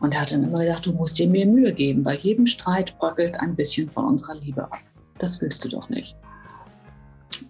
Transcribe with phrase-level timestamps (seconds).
[0.00, 2.02] Und er hat dann immer gesagt, du musst dir mehr Mühe geben.
[2.02, 4.78] Bei jedem Streit bröckelt ein bisschen von unserer Liebe ab.
[5.18, 6.16] Das willst du doch nicht.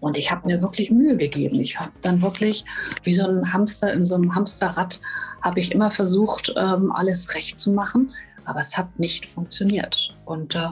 [0.01, 1.61] Und ich habe mir wirklich Mühe gegeben.
[1.61, 2.65] Ich habe dann wirklich,
[3.03, 5.01] wie so ein Hamster in so einem Hamsterrad,
[5.43, 8.13] habe ich immer versucht, ähm, alles recht zu machen.
[8.45, 10.15] Aber es hat nicht funktioniert.
[10.25, 10.69] Und äh,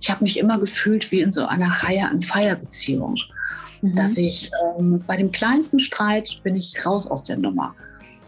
[0.00, 3.16] ich habe mich immer gefühlt wie in so einer Reihe an Feierbeziehung.
[3.82, 3.96] Mhm.
[3.96, 7.74] Dass ich ähm, bei dem kleinsten Streit bin ich raus aus der Nummer.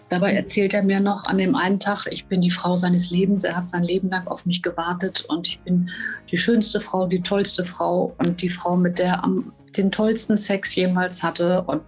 [0.08, 3.44] Dabei erzählt er mir noch an dem einen Tag, ich bin die Frau seines Lebens,
[3.44, 5.90] er hat sein Leben lang auf mich gewartet und ich bin
[6.30, 10.38] die schönste Frau, die tollste Frau und die Frau, mit der er am, den tollsten
[10.38, 11.62] Sex jemals hatte.
[11.62, 11.82] Und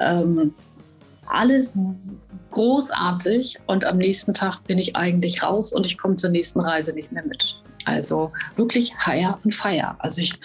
[0.00, 0.52] ähm,
[1.26, 1.78] alles
[2.50, 6.92] großartig und am nächsten Tag bin ich eigentlich raus und ich komme zur nächsten Reise
[6.92, 7.60] nicht mehr mit.
[7.84, 9.96] Also wirklich Hire und Feier.
[10.00, 10.38] Also ich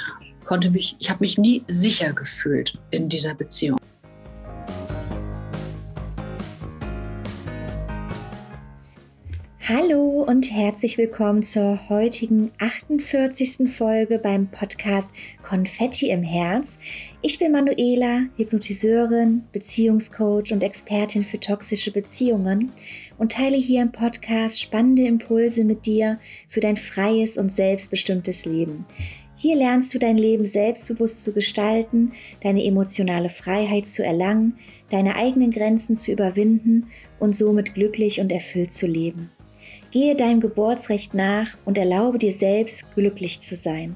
[0.46, 3.78] konnte mich, ich habe mich nie sicher gefühlt in dieser Beziehung.
[9.70, 13.70] Hallo und herzlich willkommen zur heutigen 48.
[13.70, 15.12] Folge beim Podcast
[15.44, 16.80] Konfetti im Herz.
[17.22, 22.72] Ich bin Manuela, Hypnotiseurin, Beziehungscoach und Expertin für toxische Beziehungen
[23.18, 28.86] und teile hier im Podcast spannende Impulse mit dir für dein freies und selbstbestimmtes Leben.
[29.36, 34.58] Hier lernst du dein Leben selbstbewusst zu gestalten, deine emotionale Freiheit zu erlangen,
[34.92, 36.88] deine eigenen Grenzen zu überwinden
[37.20, 39.30] und somit glücklich und erfüllt zu leben.
[39.92, 43.96] Gehe deinem Geburtsrecht nach und erlaube dir selbst glücklich zu sein.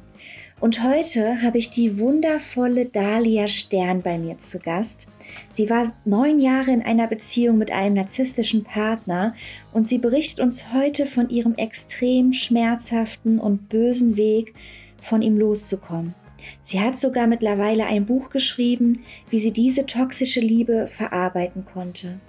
[0.62, 5.10] Und heute habe ich die wundervolle Dalia Stern bei mir zu Gast.
[5.52, 9.34] Sie war neun Jahre in einer Beziehung mit einem narzisstischen Partner
[9.74, 14.54] und sie berichtet uns heute von ihrem extrem schmerzhaften und bösen Weg,
[15.02, 16.14] von ihm loszukommen.
[16.62, 22.20] Sie hat sogar mittlerweile ein Buch geschrieben, wie sie diese toxische Liebe verarbeiten konnte.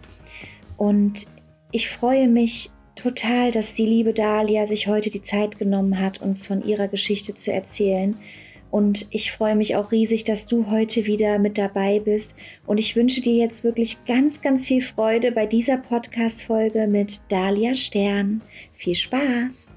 [0.78, 1.26] Und
[1.70, 2.70] ich freue mich
[3.02, 7.34] total, dass die liebe Dahlia sich heute die Zeit genommen hat, uns von ihrer Geschichte
[7.34, 8.16] zu erzählen.
[8.70, 12.36] Und ich freue mich auch riesig, dass du heute wieder mit dabei bist.
[12.64, 17.74] Und ich wünsche dir jetzt wirklich ganz, ganz viel Freude bei dieser Podcast-Folge mit Dahlia
[17.74, 18.40] Stern.
[18.72, 19.71] Viel Spaß!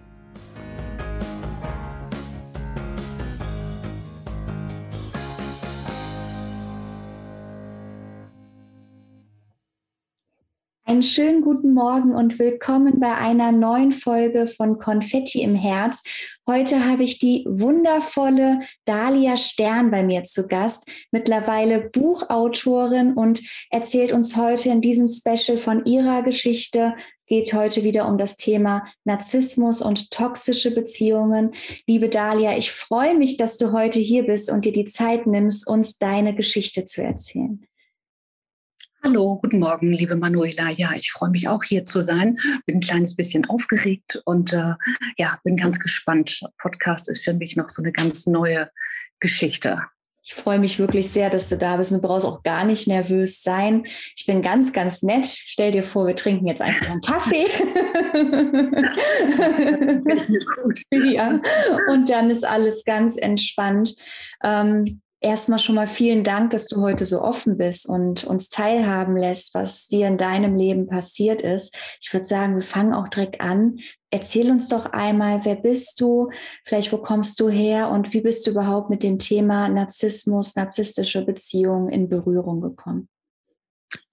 [10.96, 16.02] Einen schönen guten Morgen und willkommen bei einer neuen Folge von Konfetti im Herz.
[16.48, 23.42] Heute habe ich die wundervolle Dalia Stern bei mir zu Gast, mittlerweile Buchautorin und
[23.72, 26.94] erzählt uns heute in diesem Special von ihrer Geschichte.
[27.28, 31.56] Geht heute wieder um das Thema Narzissmus und toxische Beziehungen.
[31.88, 35.68] Liebe Dalia, ich freue mich, dass du heute hier bist und dir die Zeit nimmst,
[35.68, 37.68] uns deine Geschichte zu erzählen.
[39.06, 40.72] Hallo, guten Morgen, liebe Manuela.
[40.72, 42.40] Ja, ich freue mich auch hier zu sein.
[42.66, 44.74] Bin ein kleines bisschen aufgeregt und äh,
[45.20, 46.42] ja, bin ganz gespannt.
[46.58, 48.72] Podcast ist für mich noch so eine ganz neue
[49.20, 49.80] Geschichte.
[50.24, 51.92] Ich freue mich wirklich sehr, dass du da bist.
[51.92, 53.86] Du brauchst auch gar nicht nervös sein.
[54.18, 55.28] Ich bin ganz, ganz nett.
[55.28, 57.46] Stell dir vor, wir trinken jetzt einfach einen Kaffee.
[61.14, 61.40] ja.
[61.92, 63.94] Und dann ist alles ganz entspannt.
[64.44, 69.18] Ähm, erstmal schon mal vielen Dank, dass du heute so offen bist und uns teilhaben
[69.18, 71.76] lässt, was dir in deinem Leben passiert ist.
[72.00, 73.80] Ich würde sagen, wir fangen auch direkt an.
[74.12, 76.30] Erzähl uns doch einmal, wer bist du?
[76.64, 81.26] Vielleicht, wo kommst du her und wie bist du überhaupt mit dem Thema Narzissmus, narzisstische
[81.26, 83.10] Beziehungen in Berührung gekommen?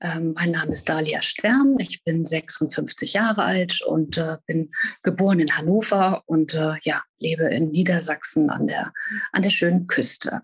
[0.00, 1.76] Ähm, mein Name ist Dalia Stern.
[1.78, 4.70] Ich bin 56 Jahre alt und äh, bin
[5.02, 8.92] geboren in Hannover und äh, ja, lebe in Niedersachsen an der,
[9.32, 10.42] an der schönen Küste.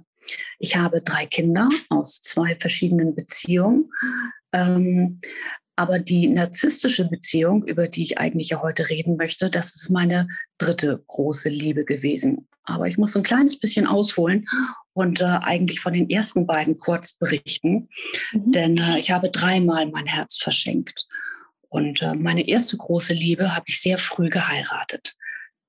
[0.59, 3.91] Ich habe drei Kinder aus zwei verschiedenen Beziehungen.
[4.53, 5.21] Ähm,
[5.77, 10.27] aber die narzisstische Beziehung, über die ich eigentlich ja heute reden möchte, das ist meine
[10.59, 12.49] dritte große Liebe gewesen.
[12.65, 14.47] Aber ich muss ein kleines bisschen ausholen
[14.93, 17.89] und äh, eigentlich von den ersten beiden kurz berichten,
[18.33, 18.51] mhm.
[18.51, 21.07] denn äh, ich habe dreimal mein Herz verschenkt.
[21.69, 25.15] Und äh, meine erste große Liebe habe ich sehr früh geheiratet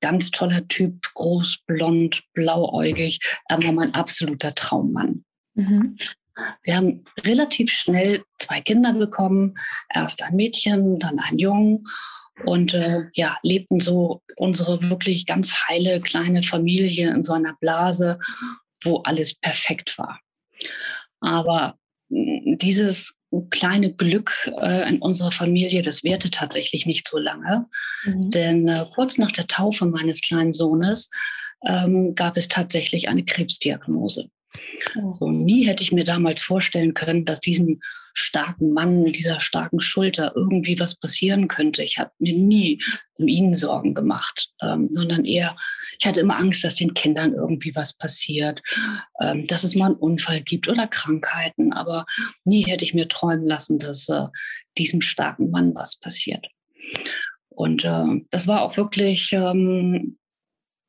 [0.01, 3.19] ganz toller Typ, groß, blond, blauäugig.
[3.47, 5.23] Er war mein absoluter Traummann.
[5.55, 5.97] Mhm.
[6.63, 9.55] Wir haben relativ schnell zwei Kinder bekommen,
[9.93, 11.83] erst ein Mädchen, dann ein Jungen
[12.45, 18.19] und äh, ja, lebten so unsere wirklich ganz heile kleine Familie in so einer Blase,
[18.83, 20.19] wo alles perfekt war.
[21.19, 21.77] Aber
[22.09, 23.13] hm, dieses
[23.49, 27.67] kleine Glück äh, in unserer Familie, das währte tatsächlich nicht so lange.
[28.03, 28.31] Mhm.
[28.31, 31.09] Denn äh, kurz nach der Taufe meines kleinen Sohnes
[31.67, 34.29] ähm, gab es tatsächlich eine Krebsdiagnose.
[34.99, 35.13] Oh.
[35.13, 37.81] So, nie hätte ich mir damals vorstellen können, dass diesem
[38.13, 41.83] starken Mann, dieser starken Schulter irgendwie was passieren könnte.
[41.83, 42.81] Ich habe mir nie
[43.15, 45.55] um ihn Sorgen gemacht, ähm, sondern eher,
[45.99, 48.61] ich hatte immer Angst, dass den Kindern irgendwie was passiert,
[49.21, 51.73] ähm, dass es mal einen Unfall gibt oder Krankheiten.
[51.73, 52.05] Aber
[52.45, 54.27] nie hätte ich mir träumen lassen, dass äh,
[54.77, 56.47] diesem starken Mann was passiert.
[57.49, 60.17] Und äh, das war auch wirklich, ähm,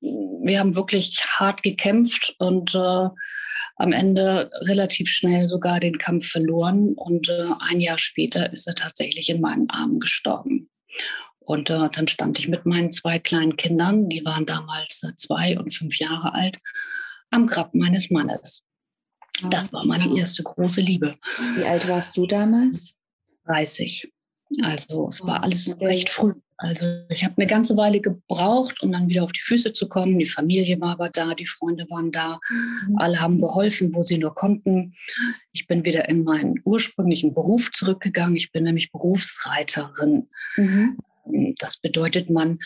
[0.00, 3.08] wir haben wirklich hart gekämpft und äh,
[3.76, 6.94] am Ende relativ schnell sogar den Kampf verloren.
[6.94, 10.70] Und äh, ein Jahr später ist er tatsächlich in meinen Armen gestorben.
[11.38, 15.58] Und äh, dann stand ich mit meinen zwei kleinen Kindern, die waren damals äh, zwei
[15.58, 16.58] und fünf Jahre alt,
[17.30, 18.64] am Grab meines Mannes.
[19.48, 21.14] Das war meine erste große Liebe.
[21.56, 22.98] Wie alt warst du damals?
[23.46, 24.12] 30.
[24.62, 26.34] Also es war alles recht früh.
[26.62, 30.18] Also ich habe eine ganze Weile gebraucht, um dann wieder auf die Füße zu kommen.
[30.18, 32.38] Die Familie war aber da, die Freunde waren da,
[32.86, 32.98] mhm.
[32.98, 34.94] alle haben geholfen, wo sie nur konnten.
[35.52, 38.36] Ich bin wieder in meinen ursprünglichen Beruf zurückgegangen.
[38.36, 40.28] Ich bin nämlich Berufsreiterin.
[40.56, 40.98] Mhm.
[41.58, 42.58] Das bedeutet, man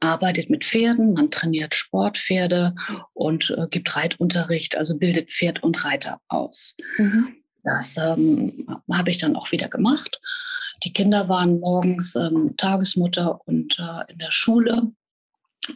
[0.00, 2.74] arbeitet mit Pferden, man trainiert Sportpferde
[3.14, 6.74] und äh, gibt Reitunterricht, also bildet Pferd und Reiter aus.
[6.96, 7.36] Mhm.
[7.62, 10.20] Das ähm, habe ich dann auch wieder gemacht.
[10.84, 14.92] Die Kinder waren morgens ähm, Tagesmutter und äh, in der Schule.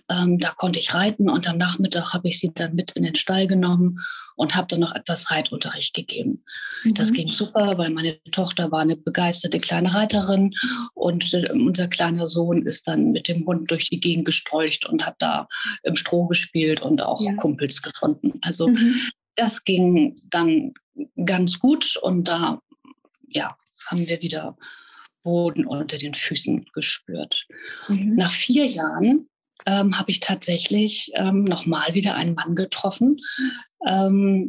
[0.09, 3.15] Ähm, da konnte ich reiten und am Nachmittag habe ich sie dann mit in den
[3.15, 3.99] Stall genommen
[4.37, 6.45] und habe dann noch etwas Reitunterricht gegeben.
[6.85, 6.95] Mhm.
[6.95, 10.55] Das ging super, weil meine Tochter war eine begeisterte kleine Reiterin
[10.95, 15.05] und äh, unser kleiner Sohn ist dann mit dem Hund durch die Gegend gestrolcht und
[15.05, 15.47] hat da
[15.83, 17.35] im Stroh gespielt und auch ja.
[17.35, 18.33] Kumpels gefunden.
[18.41, 18.95] Also mhm.
[19.35, 20.73] das ging dann
[21.25, 22.61] ganz gut und da
[23.29, 23.57] ja,
[23.87, 24.57] haben wir wieder
[25.23, 27.45] Boden unter den Füßen gespürt.
[27.89, 28.17] Mhm.
[28.17, 29.29] Nach vier Jahren
[29.67, 33.19] ähm, habe ich tatsächlich ähm, nochmal wieder einen Mann getroffen
[33.87, 34.49] ähm,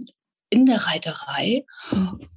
[0.50, 1.66] in der Reiterei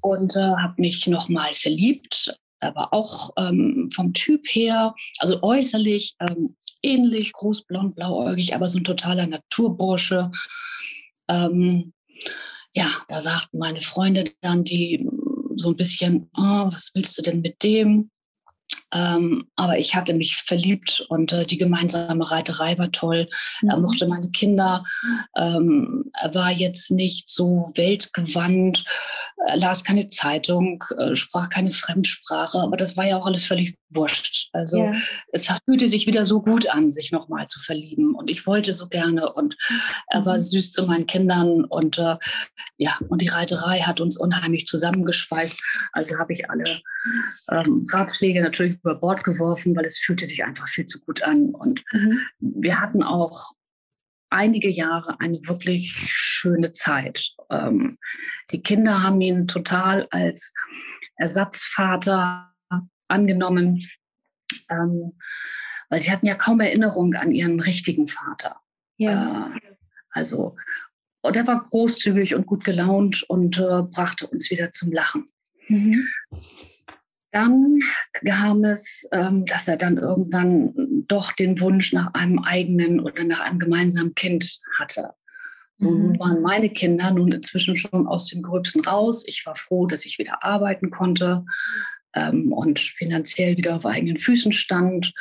[0.00, 2.33] und äh, habe mich nochmal verliebt.
[2.61, 8.79] Aber auch ähm, vom Typ her, also äußerlich ähm, ähnlich, groß, blond, blauäugig, aber so
[8.79, 10.31] ein totaler Naturbursche.
[11.29, 11.93] Ähm,
[12.75, 15.06] ja, da sagten meine Freunde dann, die
[15.56, 18.11] so ein bisschen, oh, was willst du denn mit dem?
[18.96, 23.26] Ähm, aber ich hatte mich verliebt und äh, die gemeinsame Reiterei war toll.
[23.62, 23.69] Mhm.
[23.69, 24.84] Er mochte meine Kinder.
[25.37, 28.84] Ähm, er war jetzt nicht so weltgewandt,
[29.46, 33.76] er las keine Zeitung, äh, sprach keine Fremdsprache, aber das war ja auch alles völlig
[33.90, 34.48] wurscht.
[34.52, 34.93] Also ja.
[35.32, 38.14] es fühlte sich wieder so gut an, sich nochmal zu verlieben.
[38.14, 39.56] Und ich wollte so gerne und
[40.08, 40.40] er war mhm.
[40.40, 42.16] süß zu meinen Kindern und äh,
[42.78, 45.60] ja, und die Reiterei hat uns unheimlich zusammengeschweißt.
[45.92, 46.64] Also habe ich alle
[47.50, 51.50] ähm, Ratschläge natürlich über Bord geworfen, weil es fühlte sich einfach viel zu gut an.
[51.50, 52.21] Und mhm.
[52.38, 53.53] wir hatten auch
[54.31, 57.33] einige Jahre eine wirklich schöne Zeit.
[57.50, 57.97] Ähm,
[58.50, 60.53] die Kinder haben ihn total als
[61.17, 62.53] Ersatzvater
[63.09, 63.88] angenommen,
[64.71, 65.19] ähm,
[65.88, 68.61] weil sie hatten ja kaum Erinnerung an ihren richtigen Vater.
[68.97, 69.53] Ja.
[69.55, 69.61] Äh,
[70.11, 70.56] also,
[71.23, 75.29] und er war großzügig und gut gelaunt und äh, brachte uns wieder zum Lachen.
[75.69, 76.09] Mhm.
[77.37, 77.81] Dann
[78.25, 80.73] kam es, ähm, dass er dann irgendwann
[81.06, 85.12] doch den Wunsch nach einem eigenen oder nach einem gemeinsamen Kind hatte.
[85.77, 85.99] So mhm.
[85.99, 89.23] nun waren meine Kinder nun inzwischen schon aus dem Gröbsten raus.
[89.27, 91.44] Ich war froh, dass ich wieder arbeiten konnte
[92.15, 95.12] ähm, und finanziell wieder auf eigenen Füßen stand,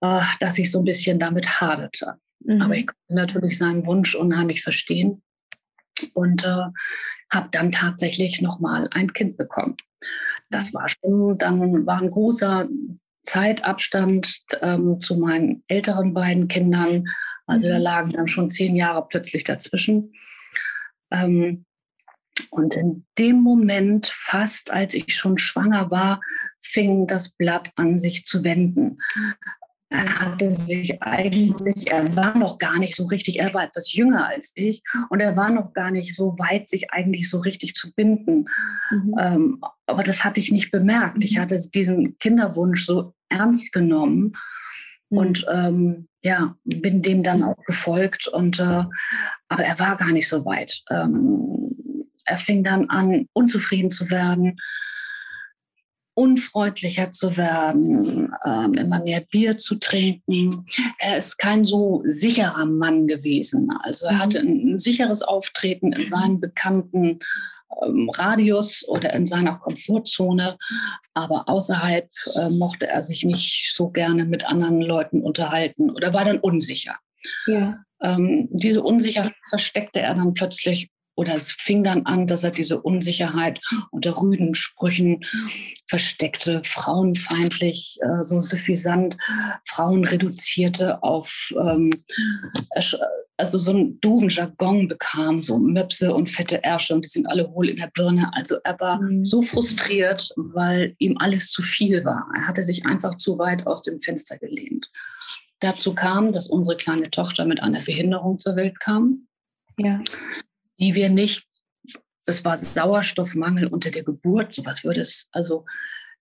[0.00, 2.16] äh, dass ich so ein bisschen damit haderte.
[2.40, 2.62] Mhm.
[2.62, 5.22] Aber ich konnte natürlich seinen Wunsch unheimlich verstehen
[6.14, 6.64] und äh,
[7.30, 9.76] habe dann tatsächlich nochmal ein Kind bekommen.
[10.50, 12.68] Das war schon, dann war ein großer
[13.22, 17.04] Zeitabstand ähm, zu meinen älteren beiden Kindern.
[17.46, 17.82] Also da mhm.
[17.82, 20.12] lagen dann schon zehn Jahre plötzlich dazwischen.
[21.10, 21.64] Ähm,
[22.50, 26.20] und in dem Moment, fast als ich schon schwanger war,
[26.60, 28.98] fing das Blatt an, sich zu wenden
[29.92, 34.26] er hatte sich eigentlich, er war noch gar nicht so richtig, er war etwas jünger
[34.26, 37.92] als ich und er war noch gar nicht so weit, sich eigentlich so richtig zu
[37.94, 38.46] binden.
[38.90, 39.14] Mhm.
[39.20, 41.16] Ähm, aber das hatte ich nicht bemerkt.
[41.16, 41.22] Mhm.
[41.22, 44.32] Ich hatte diesen Kinderwunsch so ernst genommen
[45.10, 45.18] mhm.
[45.18, 48.28] und ähm, ja, bin dem dann auch gefolgt.
[48.28, 48.84] Und, äh,
[49.48, 50.82] aber er war gar nicht so weit.
[50.90, 54.56] Ähm, er fing dann an, unzufrieden zu werden
[56.14, 60.66] unfreundlicher zu werden, ähm, immer mehr Bier zu trinken.
[60.98, 63.70] Er ist kein so sicherer Mann gewesen.
[63.82, 64.74] Also er hatte mhm.
[64.74, 67.20] ein, sicheres Auftreten in seinem bekannten
[67.82, 70.56] ähm, Radius oder in seiner Komfortzone,
[71.14, 76.24] aber außerhalb äh, mochte er sich nicht so gerne mit anderen Leuten unterhalten oder war
[76.24, 76.96] dann unsicher.
[77.46, 77.78] Ja.
[78.02, 80.90] Ähm, diese Unsicherheit versteckte er dann plötzlich
[81.22, 83.60] oder es fing dann an, dass er diese Unsicherheit
[83.92, 85.20] unter rüden Sprüchen
[85.86, 89.16] versteckte, frauenfeindlich, äh, so suffisant,
[89.64, 91.92] Frauen reduzierte auf, ähm,
[93.36, 97.48] also so einen doofen Jargon bekam, so Möpse und fette Ärsche und die sind alle
[97.48, 98.28] hohl in der Birne.
[98.34, 99.24] Also er war mhm.
[99.24, 102.26] so frustriert, weil ihm alles zu viel war.
[102.34, 104.90] Er hatte sich einfach zu weit aus dem Fenster gelehnt.
[105.60, 109.28] Dazu kam, dass unsere kleine Tochter mit einer Behinderung zur Welt kam,
[109.78, 110.00] ja.
[110.82, 111.46] Die wir nicht,
[112.26, 115.64] es war Sauerstoffmangel unter der Geburt, sowas würde es also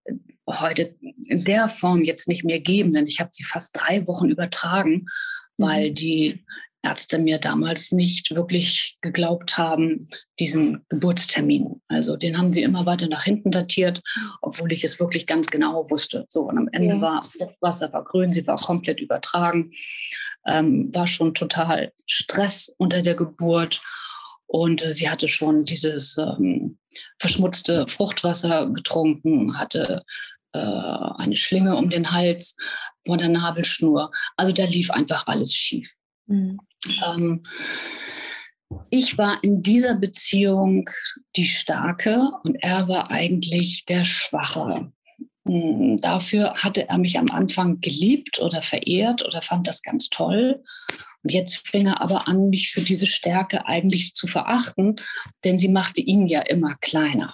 [0.06, 0.13] äh,
[0.48, 0.96] heute
[1.27, 5.08] in der Form jetzt nicht mehr geben, denn ich habe sie fast drei Wochen übertragen,
[5.58, 5.96] weil mhm.
[5.96, 6.46] die
[6.84, 10.08] Ärzte mir damals nicht wirklich geglaubt haben,
[10.39, 11.80] diesen Geburtstermin.
[11.88, 14.01] Also den haben sie immer weiter nach hinten datiert,
[14.41, 16.25] obwohl ich es wirklich ganz genau wusste.
[16.27, 17.01] So, und am Ende ja.
[17.01, 17.22] war
[17.60, 19.72] Wasser war grün, sie war komplett übertragen,
[20.48, 23.80] ähm, war schon total Stress unter der Geburt.
[24.51, 26.77] Und äh, sie hatte schon dieses ähm,
[27.20, 30.03] verschmutzte Fruchtwasser getrunken, hatte
[30.51, 32.58] äh, eine Schlinge um den Hals
[33.05, 34.12] von der Nabelschnur.
[34.36, 35.96] Also da lief einfach alles schief.
[36.27, 36.60] Mhm.
[36.86, 37.43] Ähm,
[38.89, 40.89] ich war in dieser Beziehung
[41.38, 44.91] die Starke und er war eigentlich der Schwache.
[45.48, 50.62] Hm, dafür hatte er mich am Anfang geliebt oder verehrt oder fand das ganz toll.
[51.23, 54.95] Und jetzt fing er aber an, mich für diese Stärke eigentlich zu verachten,
[55.43, 57.31] denn sie machte ihn ja immer kleiner.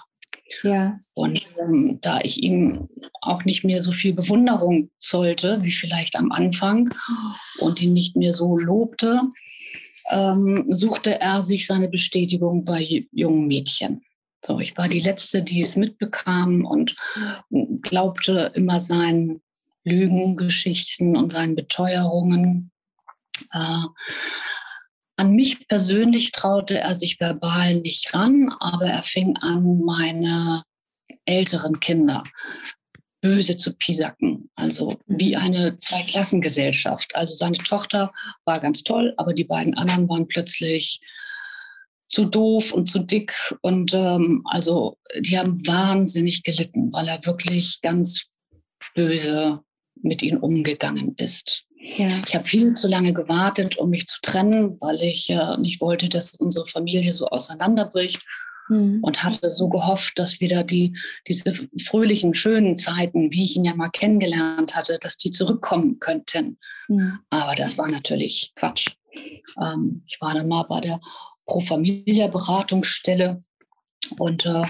[0.62, 0.98] Ja.
[1.14, 2.88] Und ähm, da ich ihm
[3.20, 6.88] auch nicht mehr so viel Bewunderung zollte, wie vielleicht am Anfang,
[7.58, 9.22] und ihn nicht mehr so lobte,
[10.10, 14.02] ähm, suchte er sich seine Bestätigung bei jungen Mädchen.
[14.44, 16.94] So, ich war die Letzte, die es mitbekam und
[17.82, 19.42] glaubte immer seinen
[19.84, 22.70] Lügengeschichten und seinen Beteuerungen.
[23.52, 23.84] Äh,
[25.16, 30.62] an mich persönlich traute er sich verbal nicht ran, aber er fing an, meine
[31.24, 32.22] älteren Kinder
[33.20, 37.16] böse zu pisacken, also wie eine Zweiklassengesellschaft.
[37.16, 38.12] Also seine Tochter
[38.44, 41.00] war ganz toll, aber die beiden anderen waren plötzlich
[42.08, 47.80] zu doof und zu dick und ähm, also die haben wahnsinnig gelitten, weil er wirklich
[47.82, 48.22] ganz
[48.94, 49.60] böse
[49.96, 51.64] mit ihnen umgegangen ist.
[51.80, 52.20] Ja.
[52.26, 56.08] Ich habe viel zu lange gewartet, um mich zu trennen, weil ich äh, nicht wollte,
[56.08, 58.22] dass unsere Familie so auseinanderbricht.
[58.68, 58.98] Mhm.
[59.00, 60.94] Und hatte so gehofft, dass wieder die,
[61.26, 66.58] diese fröhlichen, schönen Zeiten, wie ich ihn ja mal kennengelernt hatte, dass die zurückkommen könnten.
[66.88, 67.18] Mhm.
[67.30, 68.88] Aber das war natürlich Quatsch.
[69.62, 71.00] Ähm, ich war dann mal bei der
[71.46, 73.40] Pro Familia Beratungsstelle
[74.18, 74.62] und äh,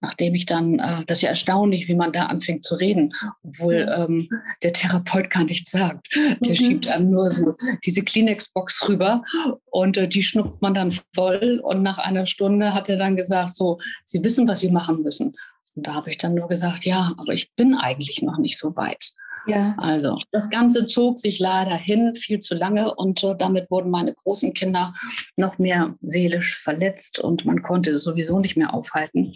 [0.00, 3.88] nachdem ich dann, äh, das ist ja erstaunlich, wie man da anfängt zu reden, obwohl
[3.96, 4.28] ähm,
[4.62, 6.08] der Therapeut gar nichts sagt.
[6.14, 6.54] Der mhm.
[6.54, 9.22] schiebt einem nur so diese Kleenex-Box rüber
[9.70, 11.60] und äh, die schnupft man dann voll.
[11.62, 15.36] Und nach einer Stunde hat er dann gesagt, so, Sie wissen, was Sie machen müssen.
[15.74, 18.76] Und da habe ich dann nur gesagt, ja, aber ich bin eigentlich noch nicht so
[18.76, 19.12] weit.
[19.46, 19.74] Ja.
[19.78, 24.14] Also das Ganze zog sich leider hin, viel zu lange und äh, damit wurden meine
[24.14, 24.92] großen Kinder
[25.36, 29.34] noch mehr seelisch verletzt und man konnte es sowieso nicht mehr aufhalten.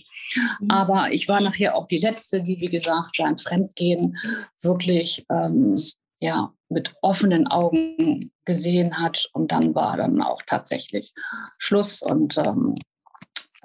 [0.61, 0.71] Mhm.
[0.71, 4.17] Aber ich war nachher auch die Letzte, die, wie gesagt, sein Fremdgehen
[4.61, 5.75] wirklich ähm,
[6.21, 9.29] ja, mit offenen Augen gesehen hat.
[9.33, 11.13] Und dann war dann auch tatsächlich
[11.59, 12.75] Schluss und ähm,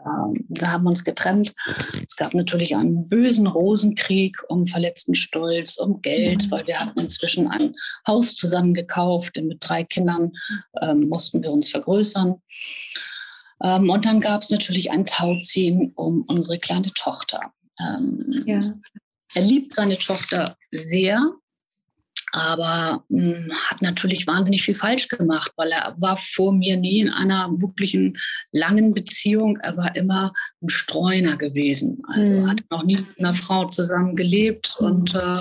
[0.03, 1.53] wir haben uns getrennt.
[2.05, 6.51] Es gab natürlich einen bösen Rosenkrieg um verletzten Stolz, um Geld, mhm.
[6.51, 7.75] weil wir hatten inzwischen ein
[8.07, 9.35] Haus zusammen gekauft.
[9.41, 10.31] Mit drei Kindern
[10.81, 12.41] ähm, mussten wir uns vergrößern.
[13.63, 17.53] Ähm, und dann gab es natürlich ein Tauziehen um unsere kleine Tochter.
[17.79, 18.73] Ähm, ja.
[19.33, 21.31] Er liebt seine Tochter sehr
[22.31, 26.99] aber mh, hm, hat natürlich wahnsinnig viel falsch gemacht, weil er war vor mir nie
[27.01, 28.17] in einer wirklichen
[28.51, 29.57] langen Beziehung.
[29.57, 32.01] Er war immer ein Streuner gewesen.
[32.07, 32.49] Also mhm.
[32.49, 34.85] hat noch nie mit einer Frau zusammen gelebt mhm.
[34.85, 35.35] und äh,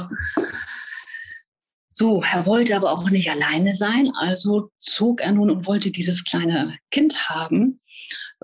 [1.92, 6.24] so, er wollte aber auch nicht alleine sein, also zog er nun und wollte dieses
[6.24, 7.82] kleine Kind haben,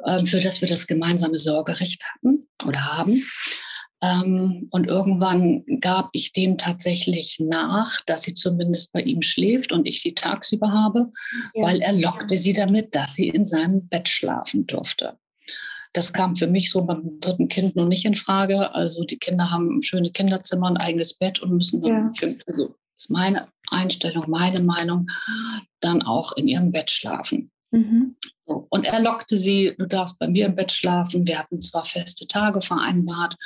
[0.05, 3.23] äh, für das wir das gemeinsame Sorgerecht hatten oder haben.
[4.07, 9.87] Ähm, und irgendwann gab ich dem tatsächlich nach, dass sie zumindest bei ihm schläft und
[9.87, 11.13] ich sie tagsüber habe,
[11.55, 11.65] ja.
[11.67, 15.19] weil er lockte sie damit, dass sie in seinem Bett schlafen durfte.
[15.93, 18.75] Das kam für mich so beim dritten Kind noch nicht in Frage.
[18.75, 22.13] Also die Kinder haben schöne Kinderzimmer, ein eigenes Bett und müssen dann, ja.
[22.15, 25.07] für, also ist meine Einstellung, meine Meinung,
[25.81, 27.51] dann auch in ihrem Bett schlafen.
[27.71, 28.17] Mhm.
[28.45, 31.27] Und er lockte sie, du darfst bei mir im Bett schlafen.
[31.27, 33.37] Wir hatten zwar feste Tage vereinbart,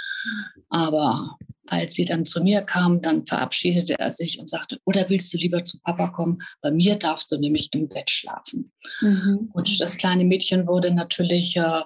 [0.68, 5.32] aber als sie dann zu mir kam, dann verabschiedete er sich und sagte, oder willst
[5.32, 6.38] du lieber zu Papa kommen?
[6.60, 8.70] Bei mir darfst du nämlich im Bett schlafen.
[9.00, 9.50] Mhm.
[9.52, 11.82] Und das kleine Mädchen wurde natürlich äh,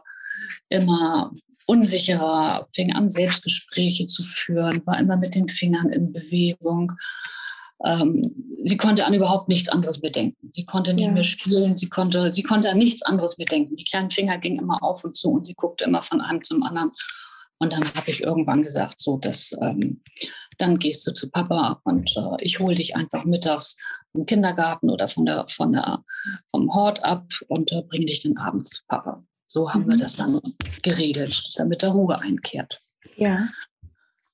[0.71, 1.33] immer
[1.67, 6.93] unsicherer, fing an, Selbstgespräche zu führen, war immer mit den Fingern in Bewegung.
[7.85, 8.23] Ähm,
[8.65, 10.51] sie konnte an überhaupt nichts anderes bedenken.
[10.53, 11.13] Sie konnte nicht ja.
[11.13, 13.77] mehr spielen, sie konnte, sie konnte an nichts anderes bedenken.
[13.77, 16.63] Die kleinen Finger gingen immer auf und zu und sie guckte immer von einem zum
[16.63, 16.93] anderen.
[17.59, 20.03] Und dann habe ich irgendwann gesagt, so, dass, ähm,
[20.59, 23.77] dann gehst du zu Papa und äh, ich hole dich einfach mittags
[24.13, 26.03] vom Kindergarten oder von der, von der,
[26.51, 29.25] vom Hort ab und äh, bringe dich dann abends zu Papa.
[29.47, 29.91] So haben mhm.
[29.91, 30.41] wir das dann
[30.83, 32.81] geregelt, damit der Ruhe einkehrt.
[33.17, 33.49] Ja.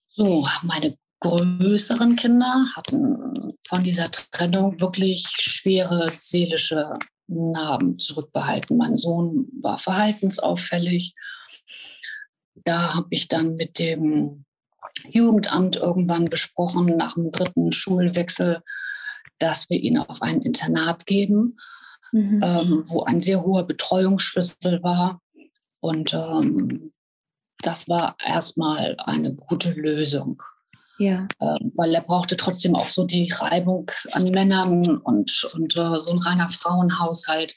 [0.09, 8.77] So, meine größeren Kinder hatten von dieser Trennung wirklich schwere seelische Narben zurückbehalten.
[8.77, 11.15] Mein Sohn war verhaltensauffällig.
[12.65, 14.45] Da habe ich dann mit dem
[15.09, 18.63] Jugendamt irgendwann besprochen, nach dem dritten Schulwechsel,
[19.39, 21.57] dass wir ihn auf ein Internat geben,
[22.13, 22.41] mhm.
[22.43, 25.21] ähm, wo ein sehr hoher Betreuungsschlüssel war.
[25.81, 26.93] Und ähm,
[27.63, 30.43] das war erstmal eine gute Lösung.
[31.01, 31.27] Ja.
[31.41, 36.13] Ähm, weil er brauchte trotzdem auch so die Reibung an Männern und, und äh, so
[36.13, 37.57] ein reiner Frauenhaushalt.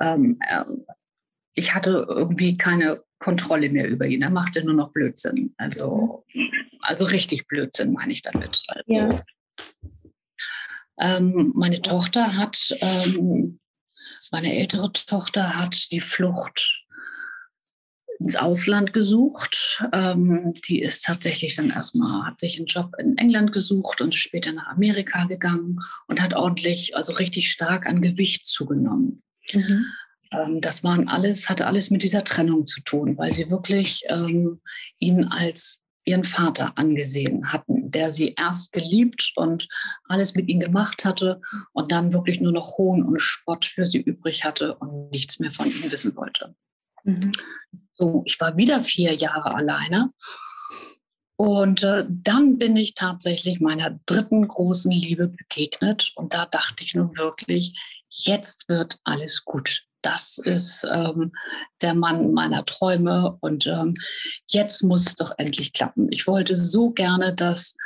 [0.00, 0.64] Ähm, äh,
[1.54, 4.22] ich hatte irgendwie keine Kontrolle mehr über ihn.
[4.22, 5.54] Er machte nur noch Blödsinn.
[5.56, 6.24] Also,
[6.80, 8.60] also richtig Blödsinn meine ich damit.
[8.66, 9.22] Also, ja.
[11.00, 13.60] ähm, meine Tochter hat, ähm,
[14.32, 16.87] meine ältere Tochter hat die Flucht
[18.20, 19.84] ins Ausland gesucht.
[19.92, 24.20] Ähm, die ist tatsächlich dann erstmal, hat sich einen Job in England gesucht und ist
[24.20, 29.22] später nach Amerika gegangen und hat ordentlich, also richtig stark an Gewicht zugenommen.
[29.52, 29.86] Mhm.
[30.32, 34.60] Ähm, das waren alles, hatte alles mit dieser Trennung zu tun, weil sie wirklich ähm,
[34.98, 39.68] ihn als ihren Vater angesehen hatten, der sie erst geliebt und
[40.04, 41.40] alles mit ihm gemacht hatte
[41.72, 45.52] und dann wirklich nur noch Hohn und Spott für sie übrig hatte und nichts mehr
[45.52, 46.54] von ihm wissen wollte.
[47.04, 47.32] Mhm.
[47.92, 50.12] So, ich war wieder vier Jahre alleine.
[51.36, 56.12] Und äh, dann bin ich tatsächlich meiner dritten großen Liebe begegnet.
[56.16, 57.78] Und da dachte ich nun wirklich,
[58.08, 59.84] jetzt wird alles gut.
[60.02, 61.32] Das ist ähm,
[61.80, 63.36] der Mann meiner Träume.
[63.40, 63.94] Und ähm,
[64.48, 66.08] jetzt muss es doch endlich klappen.
[66.10, 67.76] Ich wollte so gerne, dass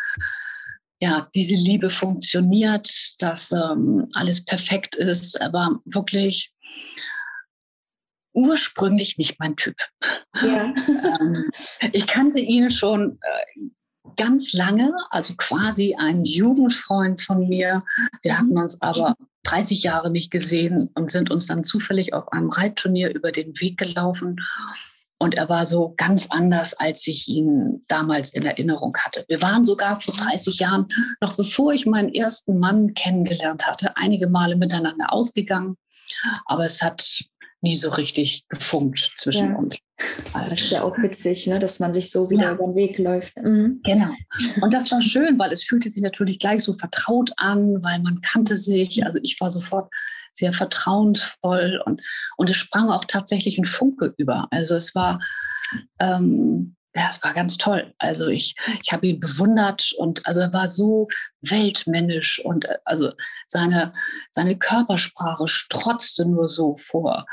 [1.00, 5.38] ja, diese Liebe funktioniert, dass ähm, alles perfekt ist.
[5.42, 6.54] Aber wirklich
[8.32, 9.76] ursprünglich nicht mein Typ.
[10.42, 10.72] Ja.
[11.20, 11.50] Ähm,
[11.92, 13.60] ich kannte ihn schon äh,
[14.16, 17.82] ganz lange, also quasi ein Jugendfreund von mir.
[18.22, 22.50] Wir hatten uns aber 30 Jahre nicht gesehen und sind uns dann zufällig auf einem
[22.50, 24.36] Reitturnier über den Weg gelaufen.
[25.18, 29.24] Und er war so ganz anders, als ich ihn damals in Erinnerung hatte.
[29.28, 30.86] Wir waren sogar vor 30 Jahren,
[31.20, 35.76] noch bevor ich meinen ersten Mann kennengelernt hatte, einige Male miteinander ausgegangen.
[36.46, 37.24] Aber es hat
[37.62, 39.56] nie so richtig gefunkt zwischen ja.
[39.56, 39.76] uns.
[40.32, 41.58] Also, das ist ja auch witzig, ne?
[41.58, 42.52] dass man sich so wieder ja.
[42.52, 43.36] über den Weg läuft.
[43.36, 43.80] Mhm.
[43.84, 44.10] Genau.
[44.60, 48.20] Und das war schön, weil es fühlte sich natürlich gleich so vertraut an, weil man
[48.20, 49.06] kannte sich.
[49.06, 49.92] Also ich war sofort
[50.32, 52.02] sehr vertrauensvoll und,
[52.36, 54.48] und es sprang auch tatsächlich ein Funke über.
[54.50, 55.20] Also es war,
[56.00, 57.94] ähm, ja, es war ganz toll.
[57.98, 61.08] Also ich, ich habe ihn bewundert und also er war so
[61.40, 63.12] weltmännisch und äh, also
[63.48, 63.92] seine,
[64.30, 67.26] seine Körpersprache strotzte nur so vor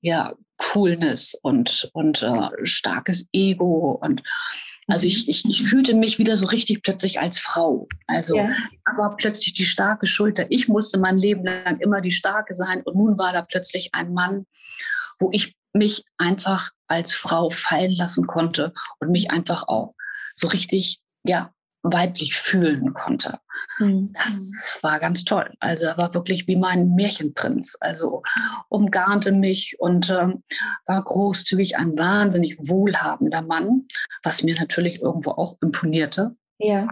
[0.00, 4.22] ja, Coolness und, und äh, starkes Ego und
[4.88, 5.30] also ich, mhm.
[5.30, 7.88] ich, ich fühlte mich wieder so richtig plötzlich als Frau.
[8.06, 8.48] Also ja.
[8.96, 10.46] war plötzlich die starke Schulter.
[10.48, 14.14] Ich musste mein Leben lang immer die starke sein und nun war da plötzlich ein
[14.14, 14.46] Mann,
[15.18, 19.94] wo ich mich einfach als Frau fallen lassen konnte und mich einfach auch
[20.34, 21.52] so richtig, ja,
[21.82, 23.38] weiblich fühlen konnte.
[23.78, 24.12] Mhm.
[24.12, 25.50] Das war ganz toll.
[25.60, 27.76] Also er war wirklich wie mein Märchenprinz.
[27.80, 28.22] Also
[28.68, 30.42] umgarnte mich und ähm,
[30.86, 33.86] war großzügig, ein wahnsinnig wohlhabender Mann,
[34.22, 36.36] was mir natürlich irgendwo auch imponierte.
[36.58, 36.88] Ja.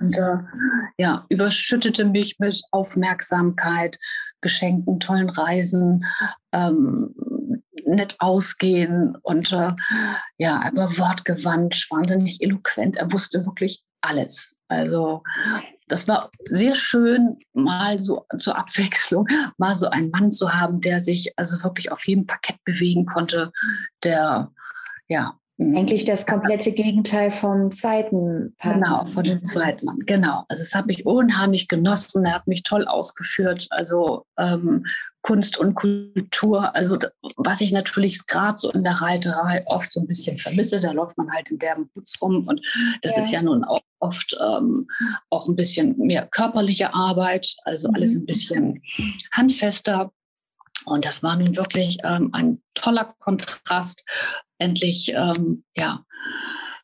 [0.00, 0.38] Und äh,
[0.98, 3.98] ja, überschüttete mich mit Aufmerksamkeit,
[4.40, 6.04] Geschenken, tollen Reisen,
[6.52, 7.14] ähm,
[7.94, 9.72] nett ausgehen und äh,
[10.38, 12.96] ja, er war wortgewandt, wahnsinnig eloquent.
[12.96, 14.56] Er wusste wirklich alles.
[14.68, 15.22] Also
[15.88, 19.28] das war sehr schön, mal so zur Abwechslung,
[19.58, 23.52] mal so einen Mann zu haben, der sich also wirklich auf jedem Parkett bewegen konnte,
[24.02, 24.50] der
[25.08, 25.38] ja.
[25.56, 29.04] Eigentlich das komplette Gegenteil vom zweiten Partner.
[29.04, 30.00] Genau, von dem zweiten Mann.
[30.00, 30.44] Genau.
[30.48, 32.24] Also das habe ich unheimlich genossen.
[32.24, 33.68] Er hat mich toll ausgeführt.
[33.70, 34.84] Also ähm,
[35.22, 36.74] Kunst und Kultur.
[36.74, 36.98] Also
[37.36, 40.80] was ich natürlich gerade so in der Reiterei oft so ein bisschen vermisse.
[40.80, 42.60] Da läuft man halt in derben Putz rum und
[43.02, 43.22] das ja.
[43.22, 44.88] ist ja nun auch oft ähm,
[45.30, 47.54] auch ein bisschen mehr körperliche Arbeit.
[47.64, 48.22] Also alles mhm.
[48.22, 48.82] ein bisschen
[49.32, 50.10] handfester.
[50.84, 54.04] Und das war nun wirklich ähm, ein toller Kontrast
[54.58, 56.04] endlich ähm, ja,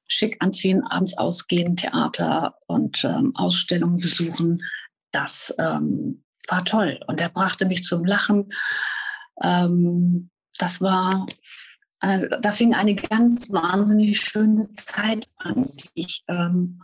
[0.09, 4.63] schick anziehen, abends ausgehen, Theater und ähm, Ausstellungen besuchen.
[5.13, 7.01] Das ähm, war toll.
[7.07, 8.51] Und er brachte mich zum Lachen.
[9.43, 11.27] Ähm, das war,
[12.01, 15.71] äh, da fing eine ganz wahnsinnig schöne Zeit an.
[15.95, 16.83] Ich, ähm,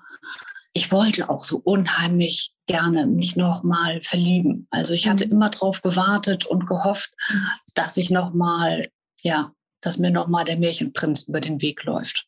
[0.72, 4.66] ich wollte auch so unheimlich gerne mich nochmal verlieben.
[4.70, 5.32] Also ich hatte mhm.
[5.32, 7.12] immer darauf gewartet und gehofft,
[7.74, 8.88] dass ich nochmal,
[9.22, 12.26] ja, dass mir nochmal der Märchenprinz über den Weg läuft.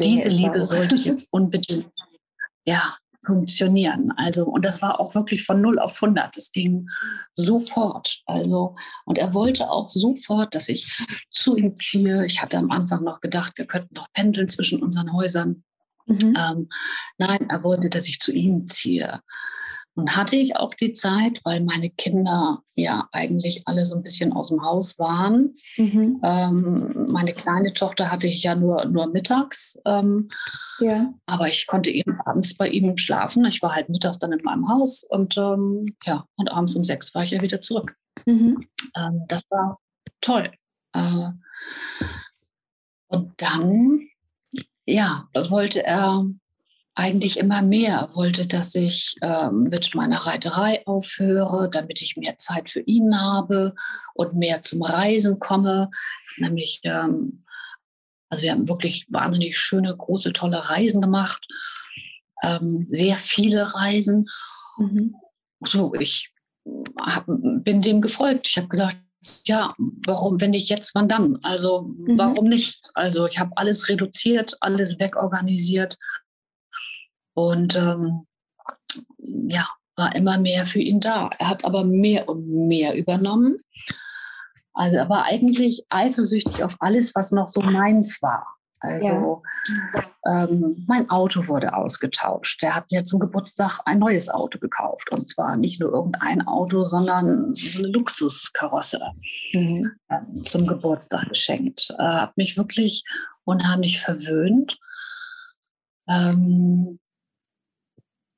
[0.00, 1.90] Diese Liebe sollte jetzt unbedingt,
[2.64, 4.12] ja, funktionieren.
[4.16, 6.36] Also, und das war auch wirklich von 0 auf 100.
[6.36, 6.88] Es ging
[7.36, 8.22] sofort.
[8.26, 10.86] Also, und er wollte auch sofort, dass ich
[11.30, 12.24] zu ihm ziehe.
[12.26, 15.64] Ich hatte am Anfang noch gedacht, wir könnten noch pendeln zwischen unseren Häusern.
[16.06, 16.34] Mhm.
[16.36, 16.68] Ähm,
[17.18, 19.20] nein, er wollte, dass ich zu ihm ziehe.
[19.98, 24.32] Und hatte ich auch die Zeit, weil meine Kinder ja eigentlich alle so ein bisschen
[24.32, 25.56] aus dem Haus waren.
[25.76, 26.20] Mhm.
[26.22, 29.76] Ähm, meine kleine Tochter hatte ich ja nur, nur mittags.
[29.84, 30.28] Ähm,
[30.78, 31.12] ja.
[31.26, 33.44] Aber ich konnte eben abends bei ihm schlafen.
[33.46, 37.12] Ich war halt mittags dann in meinem Haus und ähm, ja, und abends um sechs
[37.16, 37.96] war ich ja wieder zurück.
[38.24, 38.68] Mhm.
[38.96, 39.80] Ähm, das war
[40.20, 40.52] toll.
[40.92, 41.30] Äh,
[43.08, 44.06] und dann,
[44.86, 46.24] ja, wollte er
[46.98, 52.70] eigentlich immer mehr, wollte, dass ich ähm, mit meiner Reiterei aufhöre, damit ich mehr Zeit
[52.70, 53.76] für ihn habe
[54.14, 55.90] und mehr zum Reisen komme.
[56.38, 57.44] Nämlich, ähm,
[58.28, 61.46] also wir haben wirklich wahnsinnig schöne, große, tolle Reisen gemacht,
[62.42, 64.28] ähm, sehr viele Reisen.
[64.78, 65.14] Mhm.
[65.60, 66.34] So, ich
[67.00, 68.48] hab, bin dem gefolgt.
[68.48, 68.96] Ich habe gesagt,
[69.44, 71.38] ja, warum, wenn nicht jetzt, wann dann?
[71.44, 72.18] Also mhm.
[72.18, 72.90] warum nicht?
[72.94, 75.96] Also ich habe alles reduziert, alles wegorganisiert
[77.38, 78.26] und ähm,
[79.18, 81.30] ja, war immer mehr für ihn da.
[81.38, 83.56] Er hat aber mehr und mehr übernommen.
[84.72, 88.44] Also er war eigentlich eifersüchtig auf alles, was noch so meins war.
[88.80, 89.42] Also
[90.24, 90.44] ja.
[90.44, 92.60] ähm, mein Auto wurde ausgetauscht.
[92.60, 95.12] Der hat mir zum Geburtstag ein neues Auto gekauft.
[95.12, 99.00] Und zwar nicht nur irgendein Auto, sondern so eine Luxuskarosse
[99.52, 99.92] mhm.
[100.08, 101.94] äh, zum Geburtstag geschenkt.
[101.98, 103.04] Er hat mich wirklich
[103.44, 104.76] unheimlich verwöhnt.
[106.08, 106.98] Ähm,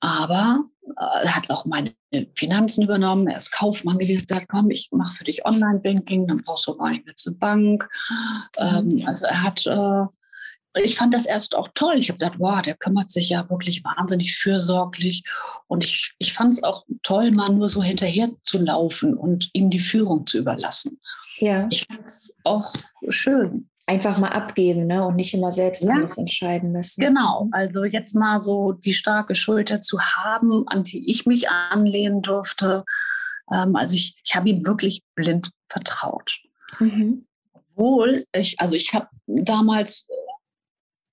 [0.00, 0.64] aber
[0.98, 1.94] äh, er hat auch meine
[2.34, 3.28] Finanzen übernommen.
[3.28, 4.26] Er ist Kaufmann gewesen.
[4.28, 7.38] Er hat komm, ich mache für dich Online-Banking, dann brauchst du gar nicht mehr zur
[7.38, 7.88] Bank.
[8.58, 9.06] Ähm, mhm.
[9.06, 11.94] also er hat, äh, ich fand das erst auch toll.
[11.96, 15.24] Ich habe gedacht, wow, der kümmert sich ja wirklich wahnsinnig fürsorglich.
[15.68, 19.70] Und ich, ich fand es auch toll, mal nur so hinterher zu laufen und ihm
[19.70, 21.00] die Führung zu überlassen.
[21.38, 21.66] Ja.
[21.70, 22.72] Ich fand es auch
[23.08, 25.04] schön einfach mal abgeben ne?
[25.04, 25.94] und nicht immer selbst ja.
[25.94, 27.02] alles entscheiden müssen.
[27.02, 32.22] Genau, also jetzt mal so die starke Schulter zu haben, an die ich mich anlehnen
[32.22, 32.84] durfte.
[33.52, 36.38] Ähm, also ich, ich habe ihm wirklich blind vertraut.
[36.78, 37.26] Mhm.
[37.52, 40.08] Obwohl ich, also ich habe damals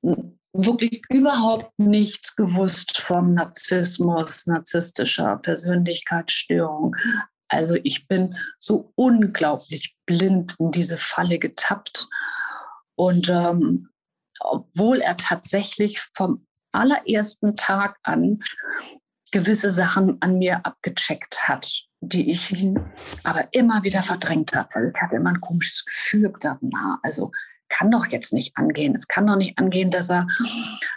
[0.03, 0.15] äh,
[0.53, 6.95] wirklich überhaupt nichts gewusst vom Narzissmus, narzisstischer Persönlichkeitsstörung.
[7.47, 12.07] Also ich bin so unglaublich blind in diese Falle getappt.
[12.97, 13.89] Und ähm,
[14.39, 18.39] obwohl er tatsächlich vom allerersten Tag an
[19.31, 22.55] gewisse Sachen an mir abgecheckt hat, die ich
[23.23, 24.69] aber immer wieder verdrängt habe.
[24.73, 27.31] Also ich hatte immer ein komisches Gefühl, gedacht, na, also
[27.69, 28.95] kann doch jetzt nicht angehen.
[28.95, 30.27] Es kann doch nicht angehen, dass er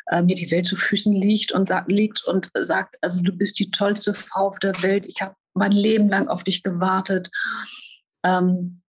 [0.07, 3.59] äh, mir die Welt zu Füßen liegt und sagt, liegt und sagt, also du bist
[3.59, 5.05] die tollste Frau auf der Welt.
[5.07, 7.31] Ich habe mein Leben lang auf dich gewartet.
[8.25, 8.83] Ähm,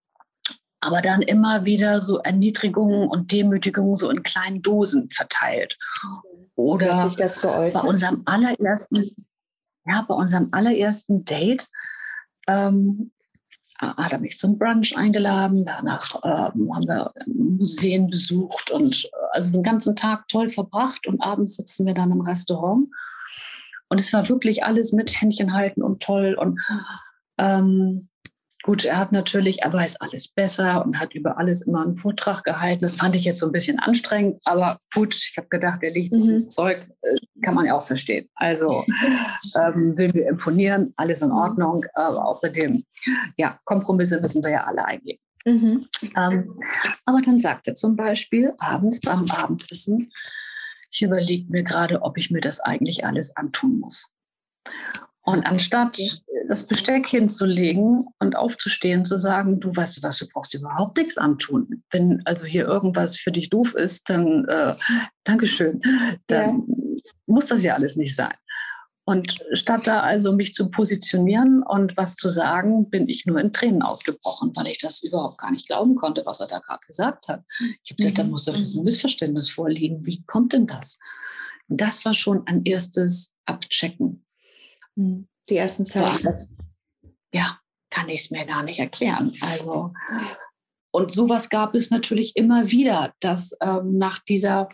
[0.80, 5.76] aber dann immer wieder so Erniedrigungen und Demütigungen so in kleinen Dosen verteilt.
[6.54, 9.26] Oder bei unserem allerersten,
[9.86, 11.68] ja, bei unserem allerersten Date
[12.48, 13.12] ähm,
[13.78, 15.64] hat er mich zum Brunch eingeladen.
[15.64, 21.22] Danach ähm, haben wir Museen besucht und äh, also den ganzen Tag toll verbracht und
[21.22, 22.88] abends sitzen wir dann im Restaurant.
[23.88, 26.60] Und es war wirklich alles mit Händchen halten und toll und
[27.38, 28.08] ähm,
[28.62, 32.44] Gut, er hat natürlich, er weiß alles besser und hat über alles immer einen Vortrag
[32.44, 32.82] gehalten.
[32.82, 36.12] Das fand ich jetzt so ein bisschen anstrengend, aber gut, ich habe gedacht, er legt
[36.12, 36.32] sich mhm.
[36.32, 38.28] ins Zeug, äh, kann man ja auch verstehen.
[38.34, 38.84] Also
[39.56, 41.36] ähm, will mir imponieren, alles in mhm.
[41.36, 42.84] Ordnung, aber außerdem,
[43.38, 45.18] ja, Kompromisse müssen wir ja alle eingehen.
[45.46, 45.86] Mhm.
[46.16, 46.60] Ähm,
[47.06, 50.12] aber dann sagt er zum Beispiel abends beim Abendessen,
[50.92, 54.12] ich überlege mir gerade, ob ich mir das eigentlich alles antun muss.
[55.30, 55.98] Und anstatt
[56.48, 61.84] das Besteck hinzulegen und aufzustehen, zu sagen, du weißt was, du brauchst überhaupt nichts antun.
[61.90, 64.74] Wenn also hier irgendwas für dich doof ist, dann äh,
[65.22, 65.80] Dankeschön,
[66.26, 67.02] dann ja.
[67.26, 68.34] muss das ja alles nicht sein.
[69.04, 73.52] Und statt da also mich zu positionieren und was zu sagen, bin ich nur in
[73.52, 77.28] Tränen ausgebrochen, weil ich das überhaupt gar nicht glauben konnte, was er da gerade gesagt
[77.28, 77.44] hat.
[77.82, 78.30] Ich habe gedacht, da mhm.
[78.30, 80.04] muss doch ein Missverständnis vorliegen.
[80.04, 80.98] Wie kommt denn das?
[81.68, 84.24] Das war schon ein erstes Abchecken.
[85.00, 85.28] Mhm.
[85.48, 86.28] Die ersten Zeichen.
[87.32, 87.58] Ja,
[87.90, 89.32] kann ich es mir gar nicht erklären.
[89.40, 89.92] Also
[90.92, 94.68] und sowas gab es natürlich immer wieder, dass ähm, nach dieser,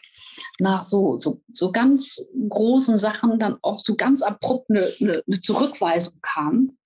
[0.59, 6.15] nach so, so, so ganz großen Sachen dann auch so ganz abrupt eine, eine Zurückweisung
[6.23, 6.79] kam.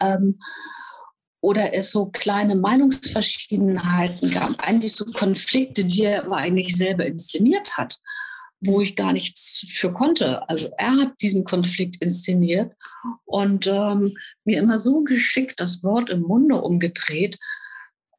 [0.00, 0.38] Ähm,
[1.40, 7.76] oder es so kleine Meinungsverschiedenheiten gab, eigentlich so Konflikte, die er aber eigentlich selber inszeniert
[7.76, 7.98] hat,
[8.66, 10.48] wo ich gar nichts für konnte.
[10.48, 12.72] Also er hat diesen Konflikt inszeniert
[13.24, 14.12] und ähm,
[14.44, 17.38] mir immer so geschickt das Wort im Munde umgedreht,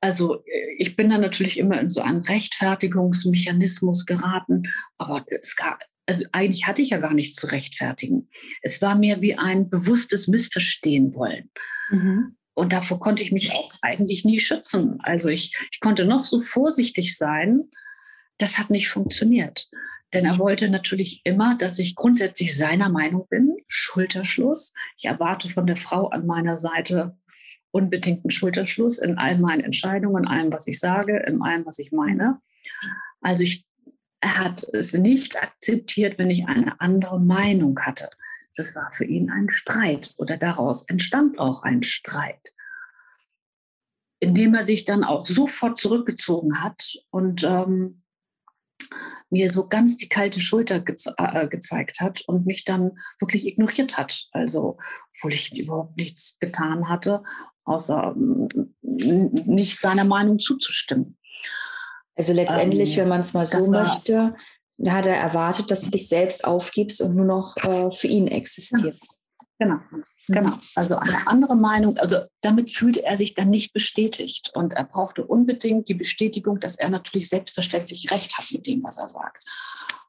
[0.06, 4.64] also äh, ich bin da natürlich immer in so einen Rechtfertigungsmechanismus geraten,
[4.98, 8.30] aber es gab, also eigentlich hatte ich ja gar nichts zu rechtfertigen.
[8.62, 11.50] Es war mir wie ein bewusstes Missverstehen wollen.
[11.90, 12.36] Mhm.
[12.54, 14.98] Und davor konnte ich mich auch eigentlich nie schützen.
[15.02, 17.64] Also ich, ich konnte noch so vorsichtig sein.
[18.38, 19.68] Das hat nicht funktioniert.
[20.16, 23.58] Denn er wollte natürlich immer, dass ich grundsätzlich seiner Meinung bin.
[23.68, 24.74] Schulterschluss.
[24.98, 27.18] Ich erwarte von der Frau an meiner Seite
[27.72, 31.92] unbedingten Schulterschluss in all meinen Entscheidungen, in allem, was ich sage, in allem, was ich
[31.92, 32.40] meine.
[33.20, 33.66] Also ich,
[34.22, 38.10] er hat es nicht akzeptiert, wenn ich eine andere Meinung hatte.
[38.56, 42.54] Das war für ihn ein Streit oder daraus entstand auch ein Streit,
[44.22, 48.04] indem er sich dann auch sofort zurückgezogen hat und ähm,
[49.30, 53.98] mir so ganz die kalte Schulter geze äh, gezeigt hat und mich dann wirklich ignoriert
[53.98, 54.28] hat.
[54.32, 54.78] Also,
[55.16, 57.24] obwohl ich überhaupt nichts getan hatte,
[57.64, 61.18] außer mm, nicht seiner Meinung zuzustimmen.
[62.16, 64.36] Also letztendlich, ähm, wenn man es mal so möchte,
[64.88, 69.04] hat er erwartet, dass du dich selbst aufgibst und nur noch äh, für ihn existierst.
[69.04, 69.15] Ja.
[69.58, 69.80] Genau,
[70.28, 70.52] genau.
[70.76, 75.26] Also eine andere Meinung, also damit fühlte er sich dann nicht bestätigt und er brauchte
[75.26, 79.42] unbedingt die Bestätigung, dass er natürlich selbstverständlich recht hat mit dem, was er sagt.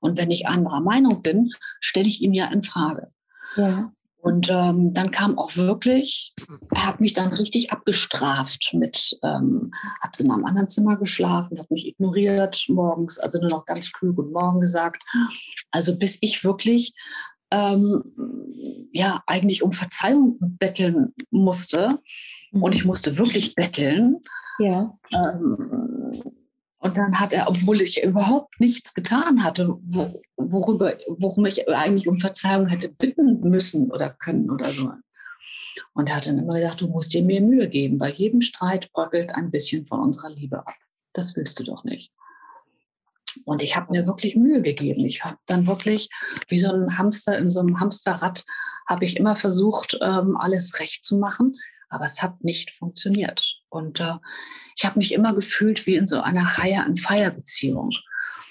[0.00, 3.08] Und wenn ich anderer Meinung bin, stelle ich ihn ja in Frage.
[3.56, 3.92] Ja.
[4.26, 6.34] Und ähm, dann kam auch wirklich,
[6.74, 9.70] er hat mich dann richtig abgestraft mit, ähm,
[10.02, 14.18] hat in einem anderen Zimmer geschlafen, hat mich ignoriert morgens, also nur noch ganz klug
[14.18, 15.00] und Morgen gesagt.
[15.70, 16.92] Also bis ich wirklich
[17.50, 18.02] ähm,
[18.92, 21.98] ja eigentlich um Verzeihung betteln musste.
[22.52, 22.88] Und ich mhm.
[22.88, 24.18] musste wirklich betteln.
[24.58, 24.98] Ja.
[25.12, 26.22] Ähm,
[26.78, 32.06] und dann hat er, obwohl ich überhaupt nichts getan hatte, wo, worüber, worum ich eigentlich
[32.06, 34.92] um Verzeihung hätte bitten müssen oder können oder so.
[35.94, 37.98] Und er hat dann immer gesagt, du musst dir mehr Mühe geben.
[37.98, 40.74] Bei jedem Streit bröckelt ein bisschen von unserer Liebe ab.
[41.12, 42.12] Das willst du doch nicht.
[43.44, 45.04] Und ich habe mir wirklich Mühe gegeben.
[45.04, 46.08] Ich habe dann wirklich
[46.48, 48.44] wie so ein Hamster in so einem Hamsterrad,
[48.88, 51.56] habe ich immer versucht, ähm, alles recht zu machen.
[51.88, 53.60] Aber es hat nicht funktioniert.
[53.68, 54.14] Und äh,
[54.76, 57.90] ich habe mich immer gefühlt wie in so einer Hire-and-Fire-Beziehung.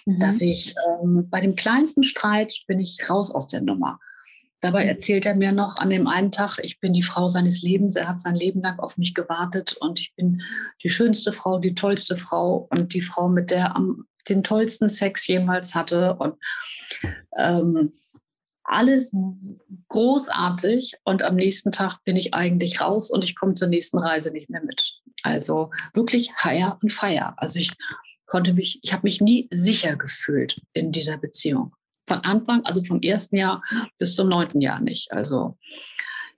[0.06, 0.20] Mhm.
[0.20, 4.00] Dass ich ähm, bei dem kleinsten Streit bin ich raus aus der Nummer.
[4.62, 4.90] Dabei mhm.
[4.90, 7.96] erzählt er mir noch an dem einen Tag, ich bin die Frau seines Lebens.
[7.96, 10.42] Er hat sein Leben lang auf mich gewartet und ich bin
[10.82, 14.90] die schönste Frau, die tollste Frau und die Frau, mit der er am den tollsten
[14.90, 16.36] Sex jemals hatte und
[17.38, 17.94] ähm,
[18.66, 19.16] alles
[19.90, 24.32] großartig und am nächsten Tag bin ich eigentlich raus und ich komme zur nächsten Reise
[24.32, 25.00] nicht mehr mit.
[25.22, 27.36] Also wirklich Hire und Feier.
[27.38, 27.74] Also ich
[28.26, 31.76] konnte mich, ich habe mich nie sicher gefühlt in dieser Beziehung.
[32.08, 33.62] Von Anfang, also vom ersten Jahr
[33.98, 35.12] bis zum neunten Jahr nicht.
[35.12, 35.58] Also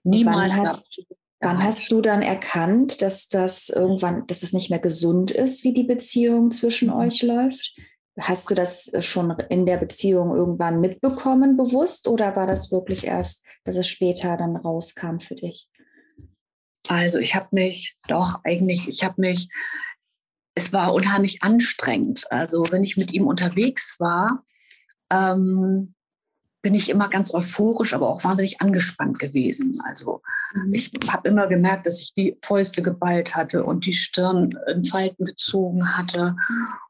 [0.04, 0.54] niemals.
[0.54, 1.00] Wann hast,
[1.40, 5.74] wann hast du dann erkannt, dass das irgendwann, dass es nicht mehr gesund ist, wie
[5.74, 6.96] die Beziehung zwischen mhm.
[6.96, 7.76] euch läuft?
[8.20, 13.06] Hast du das äh, schon in der Beziehung irgendwann mitbekommen, bewusst, oder war das wirklich
[13.06, 15.70] erst, dass es später dann rauskam für dich?
[16.88, 19.50] Also ich habe mich doch eigentlich, ich habe mich,
[20.56, 22.24] es war unheimlich anstrengend.
[22.32, 24.44] Also wenn ich mit ihm unterwegs war,
[25.12, 25.94] ähm,
[26.62, 29.72] bin ich immer ganz euphorisch, aber auch wahnsinnig angespannt gewesen.
[29.88, 30.22] Also
[30.54, 30.74] mhm.
[30.74, 35.26] ich habe immer gemerkt, dass ich die Fäuste geballt hatte und die Stirn in Falten
[35.26, 36.36] gezogen hatte.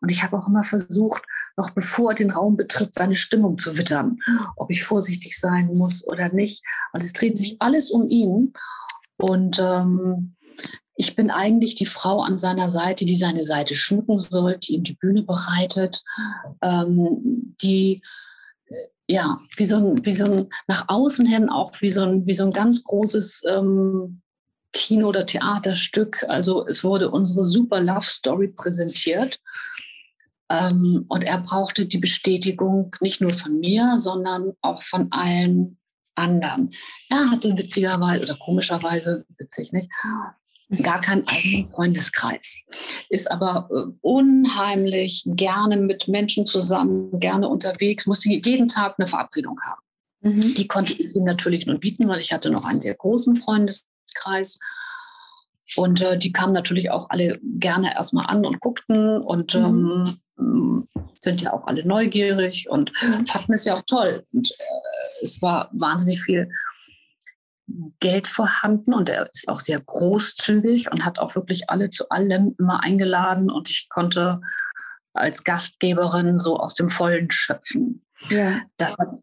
[0.02, 1.24] Und ich habe auch immer versucht,
[1.58, 4.18] noch bevor er den Raum betritt, seine Stimmung zu wittern,
[4.56, 6.64] ob ich vorsichtig sein muss oder nicht.
[6.94, 8.54] Also es dreht sich alles um ihn.
[9.18, 10.36] Und ähm,
[10.96, 14.84] ich bin eigentlich die Frau an seiner Seite, die seine Seite schmücken soll, die ihm
[14.84, 16.04] die Bühne bereitet,
[16.64, 18.02] ähm, die
[19.08, 22.34] ja, wie so ein, wie so ein, nach außen hin auch wie so ein, wie
[22.34, 24.22] so ein ganz großes ähm,
[24.74, 26.26] Kino- oder Theaterstück.
[26.28, 29.40] Also es wurde unsere super Love Story präsentiert.
[30.50, 35.78] Ähm, und er brauchte die Bestätigung nicht nur von mir, sondern auch von allen
[36.16, 36.72] anderen.
[37.10, 39.90] Er hatte witzigerweise oder komischerweise, witzig nicht,
[40.82, 42.58] gar keinen eigenen Freundeskreis.
[43.10, 49.60] Ist aber äh, unheimlich gerne mit Menschen zusammen, gerne unterwegs, musste jeden Tag eine Verabredung
[49.62, 49.82] haben.
[50.22, 50.56] Mhm.
[50.56, 54.60] Die konnte ich ihm natürlich nur bieten, weil ich hatte noch einen sehr großen Freundeskreis.
[55.76, 60.16] Und äh, die kamen natürlich auch alle gerne erstmal an und guckten und mhm.
[60.40, 60.86] ähm,
[61.20, 63.26] sind ja auch alle neugierig und mhm.
[63.26, 64.24] fanden es ja auch toll.
[64.34, 66.50] Und äh, es war wahnsinnig viel
[68.00, 72.56] Geld vorhanden und er ist auch sehr großzügig und hat auch wirklich alle zu allem
[72.58, 74.42] immer eingeladen und ich konnte
[75.14, 78.06] als Gastgeberin so aus dem Vollen schöpfen.
[78.30, 78.62] Ja.
[78.78, 79.18] Das hat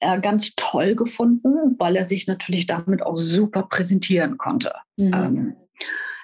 [0.00, 4.74] er ganz toll gefunden, weil er sich natürlich damit auch super präsentieren konnte.
[4.96, 5.14] Mhm.
[5.14, 5.56] Ähm,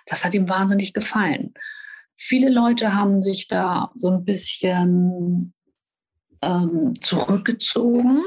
[0.06, 1.54] das hat ihm wahnsinnig gefallen.
[2.14, 5.54] Viele Leute haben sich da so ein bisschen
[6.42, 8.22] ähm, zurückgezogen,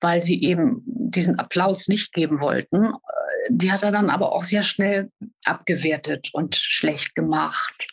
[0.00, 2.86] weil sie eben diesen Applaus nicht geben wollten.
[2.86, 5.10] Äh, die hat er dann aber auch sehr schnell
[5.44, 7.88] abgewertet und schlecht gemacht.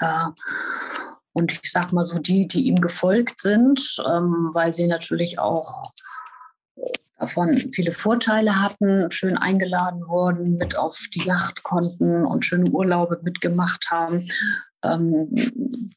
[0.00, 0.28] Äh,
[1.32, 5.92] und ich sag mal so, die, die ihm gefolgt sind, ähm, weil sie natürlich auch
[7.18, 13.20] davon viele Vorteile hatten, schön eingeladen wurden, mit auf die Yacht konnten und schöne Urlaube
[13.22, 14.28] mitgemacht haben,
[14.84, 15.28] ähm,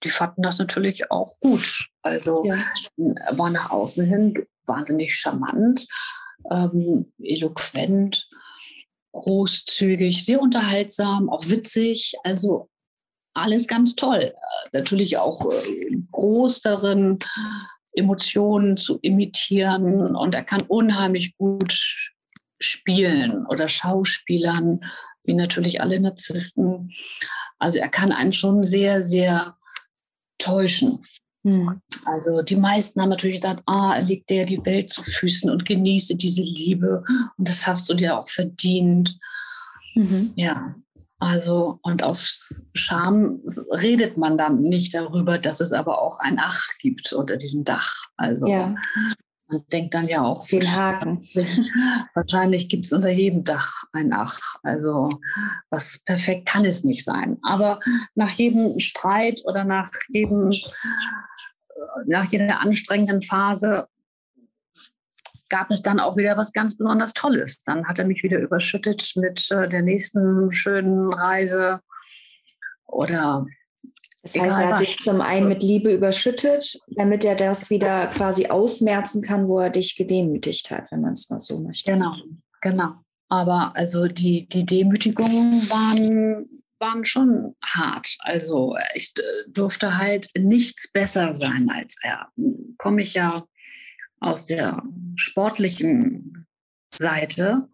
[0.03, 1.89] die fanden das natürlich auch gut.
[2.01, 2.55] Also ja.
[3.32, 5.88] war nach außen hin wahnsinnig charmant,
[6.51, 8.29] ähm, eloquent,
[9.12, 12.15] großzügig, sehr unterhaltsam, auch witzig.
[12.23, 12.69] Also
[13.34, 14.34] alles ganz toll.
[14.34, 17.19] Äh, natürlich auch äh, groß darin,
[17.99, 21.77] Emotionen zu imitieren und er kann unheimlich gut
[22.59, 24.81] spielen oder Schauspielern,
[25.23, 26.91] wie natürlich alle Narzissten.
[27.59, 29.57] Also er kann einen schon sehr, sehr
[30.38, 30.99] täuschen.
[31.43, 31.81] Hm.
[32.05, 35.65] Also die meisten haben natürlich gesagt, ah, er legt dir die Welt zu Füßen und
[35.65, 37.01] genieße diese Liebe
[37.38, 39.17] und das hast du dir auch verdient.
[39.95, 40.33] Mhm.
[40.35, 40.75] Ja,
[41.19, 46.65] also und aus Scham redet man dann nicht darüber, dass es aber auch ein Ach
[46.79, 47.93] gibt unter diesem Dach.
[48.15, 48.73] Also ja.
[49.47, 51.27] man denkt dann ja auch, den Haken.
[52.13, 54.39] Wahrscheinlich gibt es unter jedem Dach ein Ach.
[54.63, 55.10] Also
[55.69, 57.38] was perfekt kann es nicht sein.
[57.41, 57.79] Aber
[58.15, 60.51] nach jedem Streit oder nach jedem
[62.05, 63.88] nach jeder anstrengenden Phase
[65.49, 67.62] gab es dann auch wieder was ganz besonders Tolles.
[67.63, 71.81] Dann hat er mich wieder überschüttet mit äh, der nächsten schönen Reise
[72.85, 73.45] oder
[74.21, 78.47] das heißt, er hat dich zum einen mit Liebe überschüttet, damit er das wieder quasi
[78.47, 81.91] ausmerzen kann, wo er dich gedemütigt hat, wenn man es mal so möchte.
[81.91, 82.15] Genau,
[82.62, 82.95] genau.
[83.29, 88.17] Aber also die, die Demütigungen waren, waren schon hart.
[88.19, 92.27] Also ich äh, durfte halt nichts besser sein als er.
[92.77, 93.41] Komme ich ja
[94.19, 94.84] aus der
[95.15, 96.47] sportlichen
[96.93, 97.69] Seite.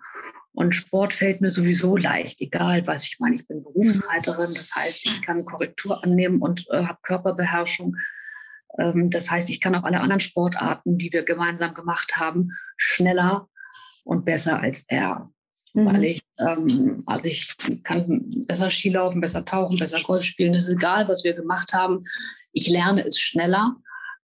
[0.53, 3.35] Und Sport fällt mir sowieso leicht, egal was ich meine.
[3.35, 7.97] Ich bin Berufsreiterin, das heißt, ich kann Korrektur annehmen und äh, habe Körperbeherrschung.
[8.79, 13.49] Ähm, das heißt, ich kann auch alle anderen Sportarten, die wir gemeinsam gemacht haben, schneller
[14.05, 15.29] und besser als er.
[15.73, 15.85] Mhm.
[15.87, 17.53] Weil ich, ähm, also ich
[17.83, 20.53] kann besser Skilaufen, besser tauchen, besser Golf spielen.
[20.53, 22.01] Es ist egal, was wir gemacht haben.
[22.53, 23.75] Ich lerne es schneller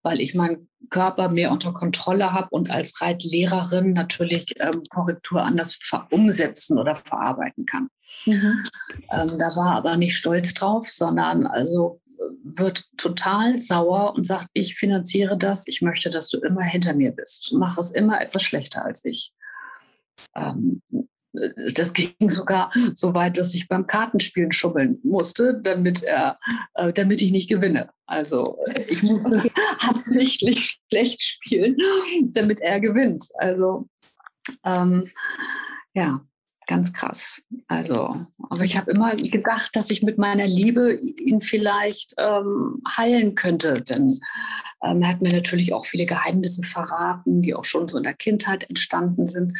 [0.03, 5.79] weil ich meinen Körper mehr unter Kontrolle habe und als Reitlehrerin natürlich ähm, Korrektur anders
[6.11, 7.89] umsetzen oder verarbeiten kann.
[8.25, 8.63] Mhm.
[9.11, 12.01] Ähm, da war aber nicht stolz drauf, sondern also
[12.43, 17.11] wird total sauer und sagt, ich finanziere das, ich möchte, dass du immer hinter mir
[17.11, 17.51] bist.
[17.53, 19.33] Mach es immer etwas schlechter als ich.
[20.35, 20.81] Ähm,
[21.33, 26.37] das ging sogar so weit, dass ich beim Kartenspielen schummeln musste, damit, er,
[26.73, 27.89] äh, damit ich nicht gewinne.
[28.05, 29.49] Also ich musste
[29.87, 31.77] absichtlich schlecht spielen,
[32.25, 33.29] damit er gewinnt.
[33.35, 33.87] Also
[34.65, 35.09] ähm,
[35.93, 36.21] ja,
[36.71, 37.41] ganz krass.
[37.67, 38.15] Also,
[38.49, 43.73] aber ich habe immer gedacht, dass ich mit meiner Liebe ihn vielleicht ähm, heilen könnte,
[43.73, 44.07] denn
[44.81, 48.13] ähm, er hat mir natürlich auch viele Geheimnisse verraten, die auch schon so in der
[48.13, 49.57] Kindheit entstanden sind.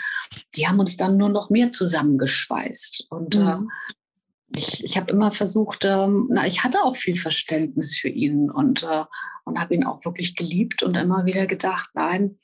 [0.55, 3.69] Die haben uns dann nur noch mehr zusammengeschweißt und äh, mhm.
[3.69, 8.49] äh, ich, ich habe immer versucht, ähm, na, ich hatte auch viel Verständnis für ihn
[8.49, 9.03] und, äh,
[9.43, 12.39] und habe ihn auch wirklich geliebt und immer wieder gedacht, nein,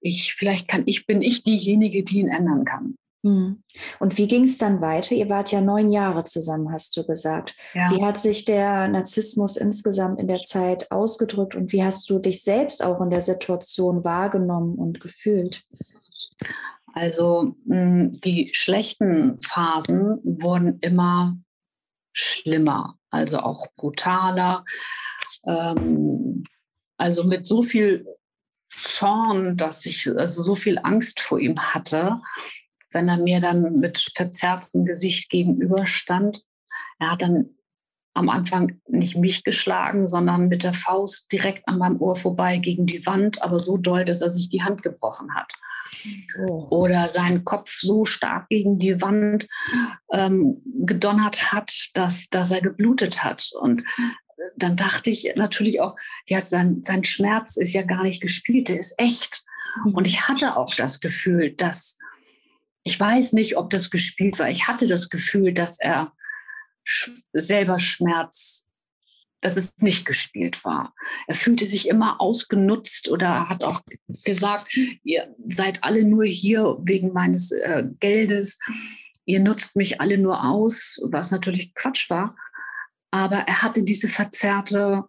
[0.00, 2.96] ich, vielleicht kann ich, bin ich diejenige, die ihn ändern kann.
[3.24, 3.62] Hm.
[4.00, 5.14] Und wie ging es dann weiter?
[5.14, 7.56] Ihr wart ja neun Jahre zusammen, hast du gesagt.
[7.72, 7.90] Ja.
[7.90, 12.42] Wie hat sich der Narzissmus insgesamt in der Zeit ausgedrückt und wie hast du dich
[12.42, 15.64] selbst auch in der Situation wahrgenommen und gefühlt?
[16.92, 21.38] Also hm, die schlechten Phasen wurden immer
[22.12, 24.66] schlimmer, also auch brutaler.
[25.46, 26.44] Ähm,
[26.98, 28.06] also mit so viel
[28.70, 32.16] Zorn, dass ich also so viel Angst vor ihm hatte,
[32.94, 36.42] wenn er mir dann mit verzerrtem Gesicht gegenüberstand.
[36.98, 37.50] Er hat dann
[38.14, 42.86] am Anfang nicht mich geschlagen, sondern mit der Faust direkt an meinem Ohr vorbei gegen
[42.86, 45.52] die Wand, aber so doll, dass er sich die Hand gebrochen hat.
[46.38, 46.68] Oh.
[46.70, 49.48] Oder seinen Kopf so stark gegen die Wand
[50.12, 53.50] ähm, gedonnert hat, dass, dass er geblutet hat.
[53.60, 53.82] Und
[54.56, 55.94] dann dachte ich natürlich auch,
[56.26, 59.44] ja, sein, sein Schmerz ist ja gar nicht gespielt, der ist echt.
[59.84, 59.94] Mhm.
[59.94, 61.98] Und ich hatte auch das Gefühl, dass,
[62.84, 66.12] ich weiß nicht, ob das gespielt war, ich hatte das Gefühl, dass er
[67.32, 68.66] selber Schmerz,
[69.40, 70.94] dass es nicht gespielt war.
[71.26, 73.80] Er fühlte sich immer ausgenutzt oder hat auch
[74.24, 78.58] gesagt, ihr seid alle nur hier wegen meines äh, Geldes,
[79.24, 82.34] ihr nutzt mich alle nur aus, was natürlich Quatsch war.
[83.10, 85.04] Aber er hatte diese verzerrte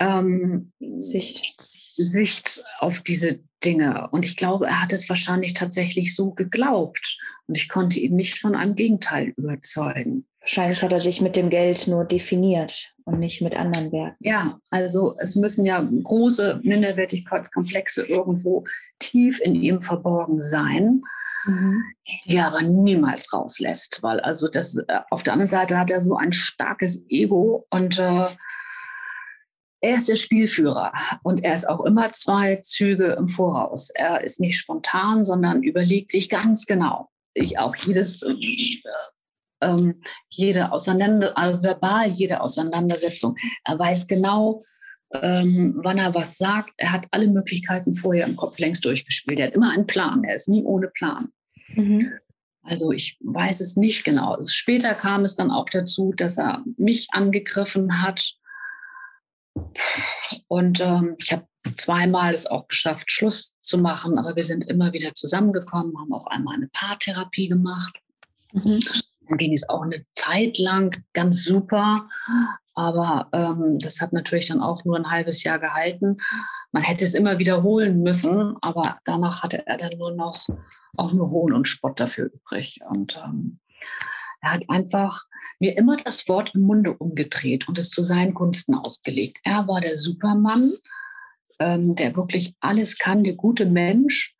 [0.00, 1.60] ähm, Sicht.
[1.60, 4.08] Sicht auf diese Dinge.
[4.10, 7.18] Und ich glaube, er hat es wahrscheinlich tatsächlich so geglaubt.
[7.46, 10.26] Und ich konnte ihn nicht von einem Gegenteil überzeugen.
[10.40, 14.16] Wahrscheinlich hat er sich mit dem Geld nur definiert und nicht mit anderen Werten.
[14.20, 18.64] Ja, also es müssen ja große Minderwertigkeitskomplexe irgendwo
[18.98, 21.02] tief in ihm verborgen sein,
[21.44, 21.84] mhm.
[22.24, 23.98] die er aber niemals rauslässt.
[24.02, 27.98] Weil also das äh, auf der anderen Seite hat er so ein starkes Ego und
[27.98, 28.28] äh,
[29.80, 33.90] er ist der Spielführer und er ist auch immer zwei Züge im Voraus.
[33.90, 37.08] Er ist nicht spontan, sondern überlegt sich ganz genau.
[37.34, 38.34] Ich auch jedes äh,
[39.62, 43.36] ähm, jede Auseinander, also verbal jede Auseinandersetzung.
[43.64, 44.62] Er weiß genau,
[45.12, 46.70] ähm, wann er was sagt.
[46.76, 49.38] Er hat alle Möglichkeiten vorher im Kopf längst durchgespielt.
[49.38, 50.24] Er hat immer einen Plan.
[50.24, 51.28] Er ist nie ohne Plan.
[51.74, 52.12] Mhm.
[52.62, 54.36] Also ich weiß es nicht genau.
[54.42, 58.34] Später kam es dann auch dazu, dass er mich angegriffen hat.
[60.48, 61.46] Und ähm, ich habe
[61.76, 66.26] zweimal es auch geschafft, Schluss zu machen, aber wir sind immer wieder zusammengekommen, haben auch
[66.26, 67.96] einmal eine Paartherapie gemacht.
[68.52, 68.80] Mhm.
[69.28, 72.08] Dann ging es auch eine Zeit lang ganz super.
[72.74, 76.16] Aber ähm, das hat natürlich dann auch nur ein halbes Jahr gehalten.
[76.72, 80.46] Man hätte es immer wiederholen müssen, aber danach hatte er dann nur noch
[80.96, 82.80] auch nur Hohn und Spott dafür übrig.
[82.88, 83.60] Und ähm,
[84.40, 85.24] er hat einfach
[85.58, 89.38] mir immer das Wort im Munde umgedreht und es zu seinen Gunsten ausgelegt.
[89.44, 90.72] Er war der Supermann,
[91.58, 94.34] ähm, der wirklich alles kann, der gute Mensch.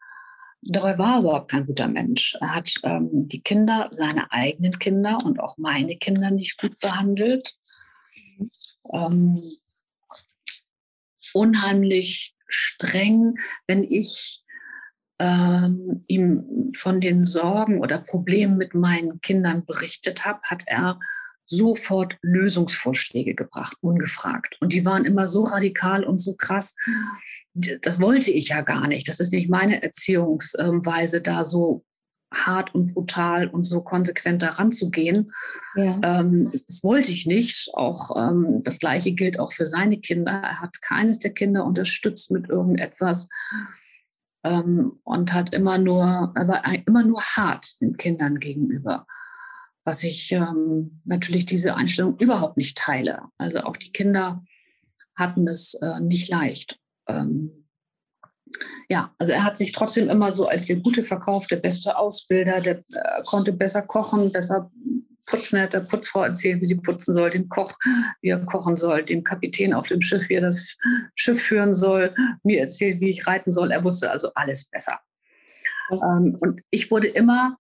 [0.63, 2.37] Dabei war er überhaupt kein guter Mensch.
[2.41, 7.57] Er hat ähm, die Kinder, seine eigenen Kinder und auch meine Kinder nicht gut behandelt.
[8.93, 9.41] Ähm,
[11.33, 13.35] unheimlich streng,
[13.67, 14.43] wenn ich
[15.21, 20.99] ähm, ihm von den Sorgen oder Problemen mit meinen Kindern berichtet habe, hat er
[21.45, 24.57] sofort Lösungsvorschläge gebracht, ungefragt.
[24.61, 26.75] Und die waren immer so radikal und so krass.
[27.55, 29.09] Das wollte ich ja gar nicht.
[29.09, 31.85] Das ist nicht meine Erziehungsweise, da so
[32.33, 35.33] hart und brutal und so konsequent daran zu gehen.
[35.75, 35.99] Ja.
[36.03, 37.69] Ähm, das wollte ich nicht.
[37.75, 40.33] Auch ähm, das Gleiche gilt auch für seine Kinder.
[40.33, 43.29] Er hat keines der Kinder unterstützt mit irgendetwas
[44.45, 49.05] ähm, und hat immer nur, er war immer nur hart den Kindern gegenüber
[49.85, 53.23] was ich ähm, natürlich diese Einstellung überhaupt nicht teile.
[53.39, 54.45] Also auch die Kinder
[55.17, 56.79] hatten es äh, nicht leicht.
[57.09, 57.67] Ähm,
[58.89, 62.61] ja, also er hat sich trotzdem immer so als der gute Verkauf, der beste Ausbilder,
[62.61, 64.71] der äh, konnte besser kochen, besser
[65.31, 65.57] putzen.
[65.57, 67.73] Er hat der Putzfrau erzählt, wie sie putzen soll, dem Koch,
[68.21, 70.77] wie er kochen soll, dem Kapitän auf dem Schiff, wie er das
[71.15, 73.71] Schiff führen soll, mir erzählt, wie ich reiten soll.
[73.71, 75.01] Er wusste also alles besser.
[75.91, 77.57] Ähm, und ich wurde immer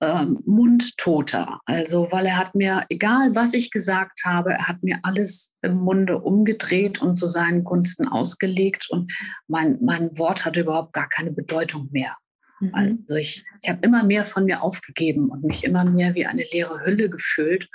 [0.00, 1.60] ähm, mundtoter.
[1.64, 5.76] Also, weil er hat mir, egal was ich gesagt habe, er hat mir alles im
[5.76, 9.12] Munde umgedreht und zu seinen Gunsten ausgelegt und
[9.48, 12.16] mein, mein Wort hatte überhaupt gar keine Bedeutung mehr.
[12.60, 12.74] Mhm.
[12.74, 16.44] Also ich, ich habe immer mehr von mir aufgegeben und mich immer mehr wie eine
[16.50, 17.68] leere Hülle gefühlt.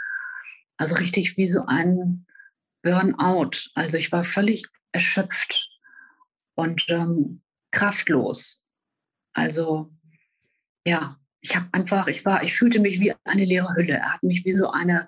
[0.78, 2.26] Also richtig wie so ein
[2.82, 3.70] Burnout.
[3.76, 5.70] Also ich war völlig erschöpft
[6.56, 8.64] und ähm, kraftlos.
[9.34, 9.92] Also
[10.86, 13.94] ja, ich habe einfach, ich war, ich fühlte mich wie eine leere Hülle.
[13.94, 15.08] Er hat mich wie so eine,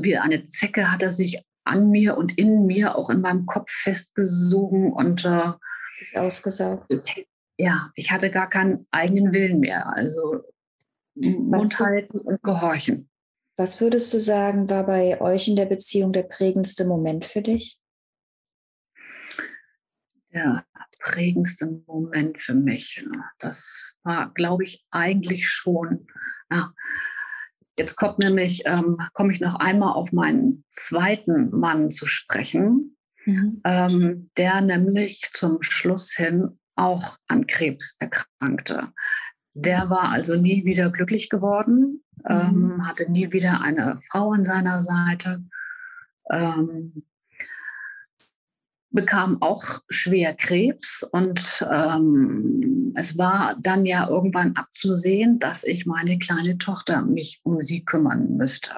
[0.00, 3.70] wie eine Zecke hat er sich an mir und in mir, auch in meinem Kopf
[3.70, 5.52] festgesogen und äh,
[6.14, 6.90] ausgesaugt.
[7.58, 9.88] Ja, ich hatte gar keinen eigenen Willen mehr.
[9.94, 10.42] Also
[11.14, 13.08] Mund halten und gehorchen.
[13.56, 17.80] Was würdest du sagen, war bei euch in der Beziehung der prägendste Moment für dich?
[20.30, 20.66] Ja,
[20.98, 23.02] prägendste Moment für mich.
[23.38, 26.06] Das war, glaube ich, eigentlich schon.
[26.50, 26.74] Ja.
[27.78, 32.96] Jetzt kommt nämlich, ähm, komme ich noch einmal auf meinen zweiten Mann zu sprechen.
[33.24, 33.60] mhm.
[33.64, 38.92] ähm, der nämlich zum Schluss hin auch an Krebs erkrankte.
[39.54, 42.24] Der war also nie wieder glücklich geworden, mhm.
[42.28, 45.42] ähm, hatte nie wieder eine Frau an seiner Seite,
[46.30, 47.04] ähm,
[48.90, 56.18] bekam auch schwer Krebs und ähm, es war dann ja irgendwann abzusehen, dass ich meine
[56.18, 58.76] kleine Tochter mich um sie kümmern müsste.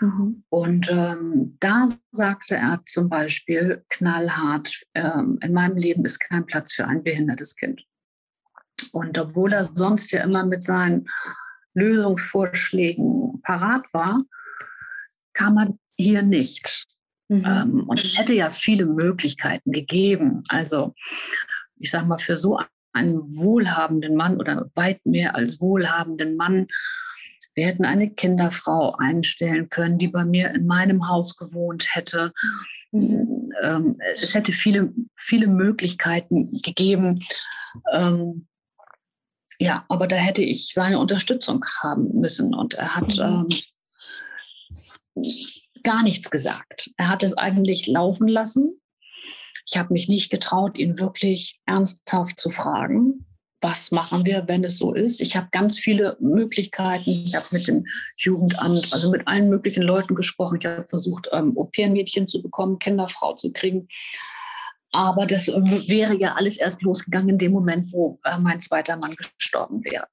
[0.00, 0.44] Mhm.
[0.48, 6.74] Und ähm, da sagte er zum Beispiel knallhart, ähm, in meinem Leben ist kein Platz
[6.74, 7.84] für ein behindertes Kind.
[8.92, 11.08] Und obwohl er sonst ja immer mit seinen
[11.74, 14.24] Lösungsvorschlägen parat war,
[15.32, 16.86] kam er hier nicht.
[17.28, 17.44] Mhm.
[17.44, 20.42] Ähm, und es hätte ja viele Möglichkeiten gegeben.
[20.48, 20.94] Also
[21.76, 22.58] ich sage mal, für so
[22.92, 26.66] einen wohlhabenden Mann oder weit mehr als wohlhabenden Mann,
[27.58, 32.32] wir hätten eine Kinderfrau einstellen können, die bei mir in meinem Haus gewohnt hätte.
[32.92, 33.52] Mhm.
[33.60, 37.24] Ähm, es hätte viele, viele Möglichkeiten gegeben.
[37.92, 38.46] Ähm,
[39.58, 42.54] ja, aber da hätte ich seine Unterstützung haben müssen.
[42.54, 43.48] Und er hat mhm.
[45.16, 45.32] ähm,
[45.82, 46.92] gar nichts gesagt.
[46.96, 48.80] Er hat es eigentlich laufen lassen.
[49.66, 53.26] Ich habe mich nicht getraut, ihn wirklich ernsthaft zu fragen,
[53.60, 55.20] was machen wir, wenn es so ist.
[55.20, 57.10] Ich habe ganz viele Möglichkeiten.
[57.10, 57.86] Ich habe mit dem
[58.16, 60.58] Jugendamt, also mit allen möglichen Leuten gesprochen.
[60.60, 63.88] Ich habe versucht, ähm, Au-pair-Mädchen zu bekommen, Kinderfrau zu kriegen.
[64.92, 69.14] Aber das wäre ja alles erst losgegangen in dem Moment, wo äh, mein zweiter Mann
[69.36, 70.06] gestorben wäre.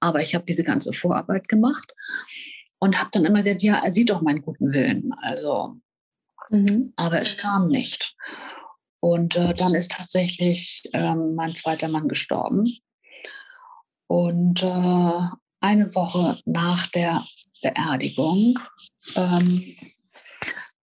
[0.00, 1.92] Aber ich habe diese ganze Vorarbeit gemacht
[2.78, 5.12] und habe dann immer gesagt, ja, er sieht doch meinen guten Willen.
[5.22, 5.76] Also,
[6.50, 6.92] mhm.
[6.96, 8.16] aber es kam nicht.
[9.02, 12.72] Und äh, dann ist tatsächlich ähm, mein zweiter Mann gestorben.
[14.06, 15.20] Und äh,
[15.60, 17.26] eine Woche nach der
[17.62, 18.60] Beerdigung
[19.16, 19.60] ähm,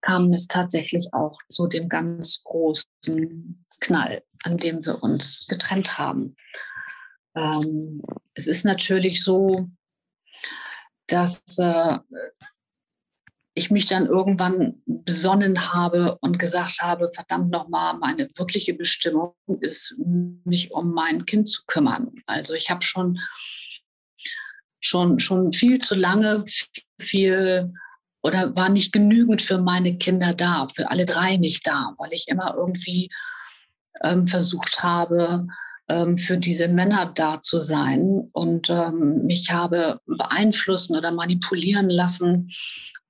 [0.02, 6.36] kam es tatsächlich auch zu dem ganz großen Knall, an dem wir uns getrennt haben.
[7.38, 8.02] Ähm,
[8.34, 9.56] es ist natürlich so,
[11.08, 12.00] dass äh,
[13.60, 19.96] ich mich dann irgendwann besonnen habe und gesagt habe, verdammt nochmal, meine wirkliche Bestimmung ist,
[20.46, 22.12] mich um mein Kind zu kümmern.
[22.26, 23.20] Also ich habe schon,
[24.80, 26.44] schon, schon viel zu lange
[27.00, 27.74] viel
[28.22, 32.28] oder war nicht genügend für meine Kinder da, für alle drei nicht da, weil ich
[32.28, 33.10] immer irgendwie
[34.04, 35.48] ähm, versucht habe,
[35.90, 42.50] ähm, für diese Männer da zu sein und ähm, mich habe beeinflussen oder manipulieren lassen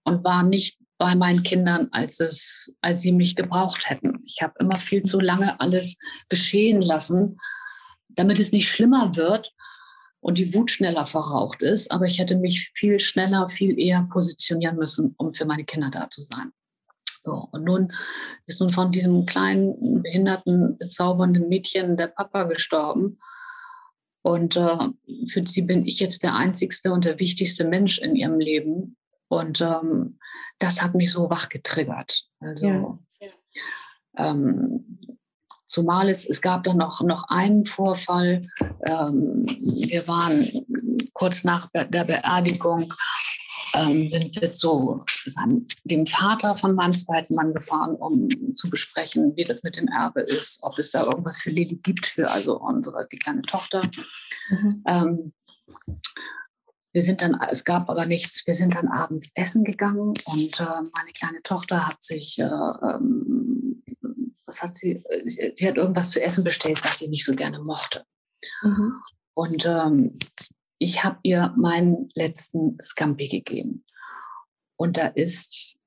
[0.10, 4.22] und war nicht bei meinen Kindern, als, es, als sie mich gebraucht hätten.
[4.26, 5.98] Ich habe immer viel zu lange alles
[6.30, 7.38] geschehen lassen,
[8.10, 9.54] damit es nicht schlimmer wird
[10.20, 11.90] und die Wut schneller verraucht ist.
[11.92, 16.10] Aber ich hätte mich viel schneller, viel eher positionieren müssen, um für meine Kinder da
[16.10, 16.52] zu sein.
[17.22, 17.94] So, und nun
[18.46, 23.20] ist nun von diesem kleinen, behinderten, bezaubernden Mädchen der Papa gestorben.
[24.22, 24.90] Und äh,
[25.30, 28.98] für sie bin ich jetzt der einzigste und der wichtigste Mensch in ihrem Leben.
[29.30, 30.20] Und ähm,
[30.60, 32.26] das hat mich so wach getriggert.
[32.40, 33.30] Also, ja.
[34.18, 35.00] ähm,
[35.68, 38.42] zumal es, es gab dann noch, noch einen Vorfall.
[38.86, 40.48] Ähm, wir waren
[41.14, 42.92] kurz nach der Beerdigung
[43.74, 49.36] ähm, sind wir zu seinem, dem Vater von meinem zweiten Mann gefahren, um zu besprechen,
[49.36, 52.60] wie das mit dem Erbe ist, ob es da irgendwas für Lili gibt, für also
[52.60, 53.82] unsere, die kleine Tochter.
[54.50, 55.34] Mhm.
[57.00, 60.82] Wir sind dann, es gab aber nichts, wir sind dann abends essen gegangen und äh,
[60.94, 63.82] meine kleine Tochter hat sich, äh, ähm,
[64.46, 68.04] was hat sie, sie hat irgendwas zu essen bestellt, was sie nicht so gerne mochte.
[68.64, 68.96] Mhm.
[69.34, 70.14] Und ähm,
[70.78, 73.86] ich habe ihr meinen letzten Scampi gegeben.
[74.76, 75.78] Und da ist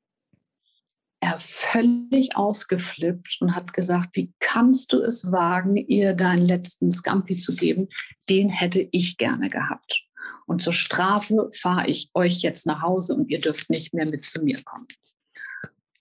[1.21, 7.37] er völlig ausgeflippt und hat gesagt, wie kannst du es wagen, ihr deinen letzten Scampi
[7.37, 7.89] zu geben?
[8.31, 10.09] Den hätte ich gerne gehabt.
[10.47, 14.25] Und zur Strafe fahre ich euch jetzt nach Hause und ihr dürft nicht mehr mit
[14.25, 14.87] zu mir kommen.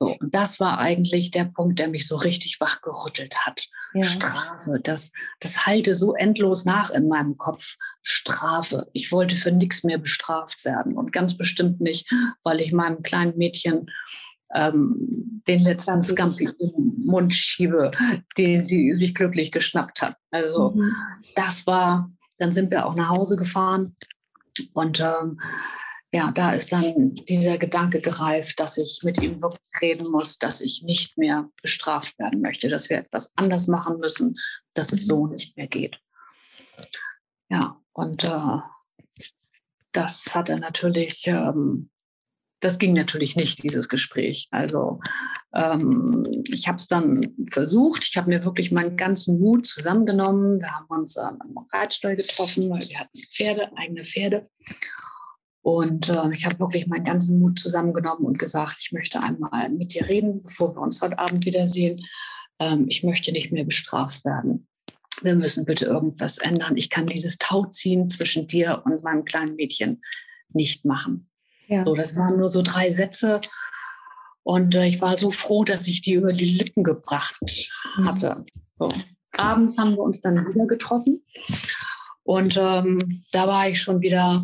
[0.02, 3.68] So, und das war eigentlich der Punkt, der mich so richtig wachgerüttelt hat.
[3.94, 4.02] Ja.
[4.02, 7.76] Strafe, das, das halte so endlos nach in meinem Kopf.
[8.02, 8.90] Strafe.
[8.94, 12.12] Ich wollte für nichts mehr bestraft werden und ganz bestimmt nicht,
[12.44, 13.92] weil ich meinem kleinen Mädchen
[14.56, 17.92] ähm, den letzten Scampi im Mund schiebe,
[18.40, 20.16] den sie sich glücklich geschnappt hat.
[20.32, 20.92] Also mhm.
[21.36, 22.10] das war,
[22.40, 23.96] dann sind wir auch nach Hause gefahren
[24.74, 25.40] und ähm,
[26.14, 30.60] ja, da ist dann dieser Gedanke gereift, dass ich mit ihm wirklich reden muss, dass
[30.60, 34.38] ich nicht mehr bestraft werden möchte, dass wir etwas anders machen müssen,
[34.74, 35.32] dass es so mhm.
[35.32, 35.98] nicht mehr geht.
[37.50, 38.58] Ja, und äh,
[39.94, 41.91] das hat er natürlich ähm,
[42.62, 44.48] das ging natürlich nicht, dieses Gespräch.
[44.52, 45.00] Also
[45.54, 48.08] ähm, ich habe es dann versucht.
[48.10, 50.62] Ich habe mir wirklich meinen ganzen Mut zusammengenommen.
[50.62, 54.48] Wir haben uns äh, am Reitstall getroffen, weil wir hatten Pferde, eigene Pferde.
[55.64, 59.94] Und äh, ich habe wirklich meinen ganzen Mut zusammengenommen und gesagt, ich möchte einmal mit
[59.94, 62.06] dir reden, bevor wir uns heute Abend wiedersehen.
[62.60, 64.68] Ähm, ich möchte nicht mehr bestraft werden.
[65.24, 66.78] Wir müssen bitte irgendwas ändern.
[66.78, 70.02] Ich kann dieses Tauziehen zwischen dir und meinem kleinen Mädchen
[70.54, 71.31] nicht machen.
[71.72, 71.82] Ja.
[71.82, 73.40] So, das waren nur so drei Sätze.
[74.44, 77.40] Und äh, ich war so froh, dass ich die über die Lippen gebracht
[77.96, 78.06] mhm.
[78.06, 78.46] hatte.
[78.74, 78.90] So.
[79.38, 81.24] Abends haben wir uns dann wieder getroffen.
[82.24, 83.00] Und ähm,
[83.32, 84.44] da war ich schon wieder,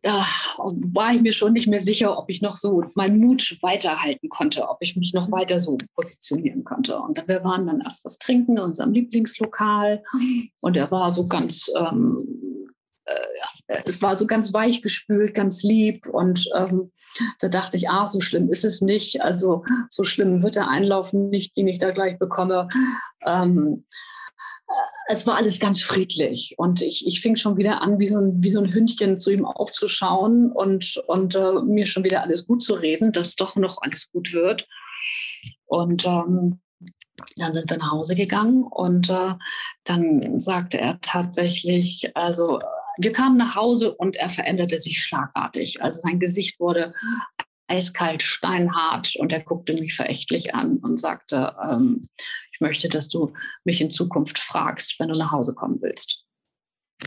[0.00, 0.24] da
[0.62, 4.66] war ich mir schon nicht mehr sicher, ob ich noch so meinen Mut weiterhalten konnte,
[4.70, 6.98] ob ich mich noch weiter so positionieren konnte.
[6.98, 10.02] Und wir waren dann erst was trinken in unserem Lieblingslokal.
[10.60, 12.16] Und er war so ganz ähm,
[13.10, 16.06] äh, es war so ganz weich gespült, ganz lieb.
[16.06, 16.92] Und ähm,
[17.40, 19.22] da dachte ich, ah, so schlimm ist es nicht.
[19.22, 22.68] Also so schlimm wird der Einlauf nicht, den ich da gleich bekomme.
[23.26, 23.84] Ähm,
[24.68, 28.18] äh, es war alles ganz friedlich und ich, ich fing schon wieder an, wie so,
[28.18, 32.46] ein, wie so ein Hündchen zu ihm aufzuschauen und, und äh, mir schon wieder alles
[32.46, 34.68] gut zu reden, dass doch noch alles gut wird.
[35.66, 36.60] Und ähm,
[37.36, 39.34] dann sind wir nach Hause gegangen und äh,
[39.84, 42.60] dann sagte er tatsächlich, also
[43.02, 45.82] wir kamen nach Hause und er veränderte sich schlagartig.
[45.82, 46.92] Also sein Gesicht wurde
[47.66, 52.02] eiskalt, steinhart und er guckte mich verächtlich an und sagte, ähm,
[52.52, 53.32] ich möchte, dass du
[53.64, 56.24] mich in Zukunft fragst, wenn du nach Hause kommen willst.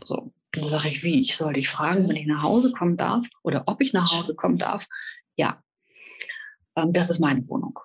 [0.05, 3.27] So, dann sage ich, wie, ich soll dich fragen, wenn ich nach Hause kommen darf
[3.43, 4.87] oder ob ich nach Hause kommen darf.
[5.35, 5.61] Ja,
[6.77, 7.77] ähm, das ist meine Wohnung.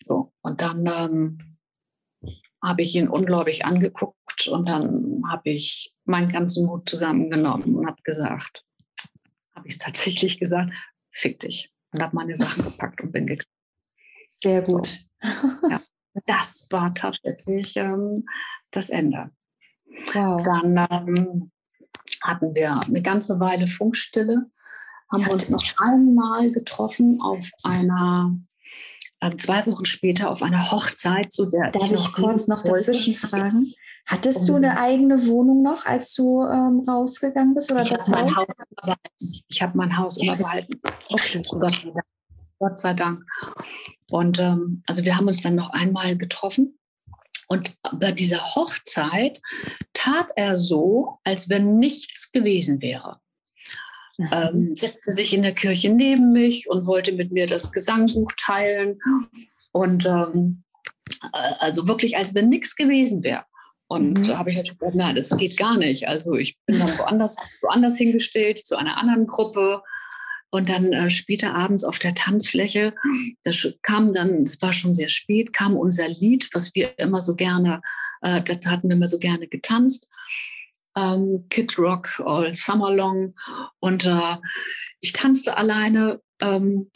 [0.00, 1.58] So, und dann ähm,
[2.62, 4.16] habe ich ihn ungläubig angeguckt
[4.48, 8.64] und dann habe ich meinen ganzen Mut zusammengenommen und habe gesagt,
[9.54, 10.72] habe ich es tatsächlich gesagt,
[11.10, 11.72] fick dich.
[11.92, 13.50] Und habe meine Sachen gepackt und bin gegangen.
[14.40, 14.86] Sehr gut.
[15.22, 15.68] So.
[15.70, 15.80] Ja,
[16.26, 18.26] das war tatsächlich ähm,
[18.70, 19.30] das Ende.
[20.12, 20.42] Wow.
[20.42, 21.50] Dann ähm,
[22.22, 24.50] hatten wir eine ganze Weile Funkstille,
[25.10, 28.36] haben ja, uns noch einmal getroffen auf einer
[29.22, 33.14] ähm, zwei Wochen später auf einer Hochzeit, zu der Darf ich, ich kurz noch dazwischen
[33.14, 33.66] fragen?
[34.06, 37.72] Hattest du eine eigene Wohnung noch, als du ähm, rausgegangen bist?
[37.72, 38.46] Oder ich habe mein Haus,
[39.48, 40.80] ich habe mein Haus immer behalten.
[41.08, 41.42] Okay.
[41.58, 42.06] Gott sei Dank.
[42.58, 43.24] Gott sei Dank.
[44.10, 46.78] Und ähm, also wir haben uns dann noch einmal getroffen.
[47.48, 49.40] Und bei dieser Hochzeit
[49.92, 53.20] tat er so, als wenn nichts gewesen wäre
[54.18, 58.98] ähm, setzte sich in der Kirche neben mich und wollte mit mir das Gesangbuch teilen.
[59.72, 60.62] Und ähm,
[61.22, 63.44] äh, also wirklich, als wenn nichts gewesen wäre.
[63.88, 64.24] Und mhm.
[64.24, 66.08] da habe ich halt gesagt, nein, das geht gar nicht.
[66.08, 69.82] Also ich bin dann woanders, woanders hingestellt, zu einer anderen Gruppe.
[70.50, 72.94] Und dann äh, später abends auf der Tanzfläche,
[73.42, 77.34] das kam dann, es war schon sehr spät, kam unser Lied, was wir immer so
[77.34, 77.82] gerne,
[78.22, 80.08] äh, das hatten wir immer so gerne getanzt
[80.96, 83.32] ähm, Kid Rock All Summer Long.
[83.80, 84.36] Und äh,
[85.00, 86.90] ich tanzte alleine ähm,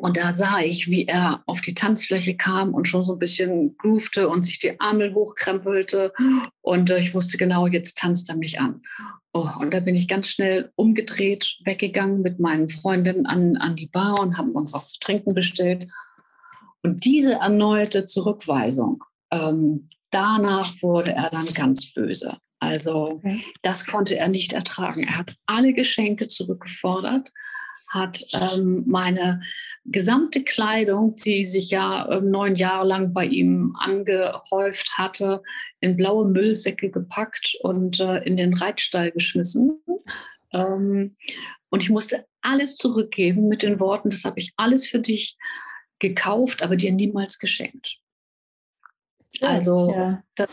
[0.00, 3.76] und da sah ich, wie er auf die Tanzfläche kam und schon so ein bisschen
[3.78, 6.12] groovte und sich die Arme hochkrempelte.
[6.60, 8.82] Und äh, ich wusste genau, jetzt tanzt er mich an.
[9.32, 13.88] Oh, und da bin ich ganz schnell umgedreht, weggegangen mit meinen Freundinnen an, an die
[13.88, 15.90] Bar und haben uns was zu trinken bestellt.
[16.82, 19.02] Und diese erneute Zurückweisung,
[19.32, 22.38] ähm, danach wurde er dann ganz böse.
[22.60, 23.42] Also okay.
[23.62, 25.04] das konnte er nicht ertragen.
[25.04, 27.30] Er hat alle Geschenke zurückgefordert,
[27.88, 29.40] hat ähm, meine
[29.84, 35.42] gesamte Kleidung, die sich ja ähm, neun Jahre lang bei ihm angehäuft hatte,
[35.80, 39.80] in blaue Müllsäcke gepackt und äh, in den Reitstall geschmissen.
[40.52, 41.14] Ähm,
[41.70, 45.36] und ich musste alles zurückgeben mit den Worten, das habe ich alles für dich
[45.98, 47.98] gekauft, aber dir niemals geschenkt.
[49.42, 50.22] Also ja.
[50.36, 50.48] das,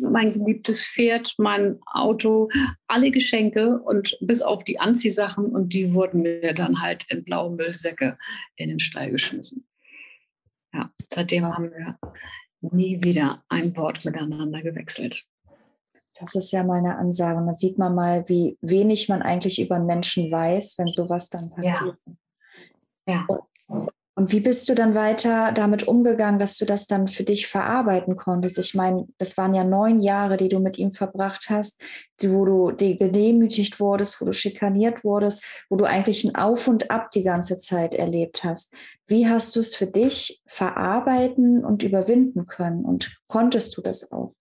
[0.00, 2.48] mein geliebtes Pferd, mein Auto,
[2.86, 7.54] alle Geschenke und bis auf die Anziehsachen und die wurden mir dann halt in blaue
[7.54, 8.18] Müllsäcke
[8.56, 9.66] in den Stall geschmissen.
[10.72, 11.98] Ja, seitdem haben wir
[12.60, 15.24] nie wieder ein Wort miteinander gewechselt.
[16.18, 17.38] Das ist ja meine Ansage.
[17.38, 21.42] Und da sieht man mal, wie wenig man eigentlich über Menschen weiß, wenn sowas dann
[21.54, 21.96] passiert.
[23.06, 23.26] Ja.
[23.28, 23.38] ja.
[23.68, 28.16] Und wie bist du dann weiter damit umgegangen, dass du das dann für dich verarbeiten
[28.16, 28.58] konntest?
[28.58, 31.82] Ich meine, das waren ja neun Jahre, die du mit ihm verbracht hast,
[32.22, 37.10] wo du gedemütigt wurdest, wo du schikaniert wurdest, wo du eigentlich ein Auf und Ab
[37.10, 38.74] die ganze Zeit erlebt hast.
[39.06, 42.86] Wie hast du es für dich verarbeiten und überwinden können?
[42.86, 44.34] Und konntest du das auch?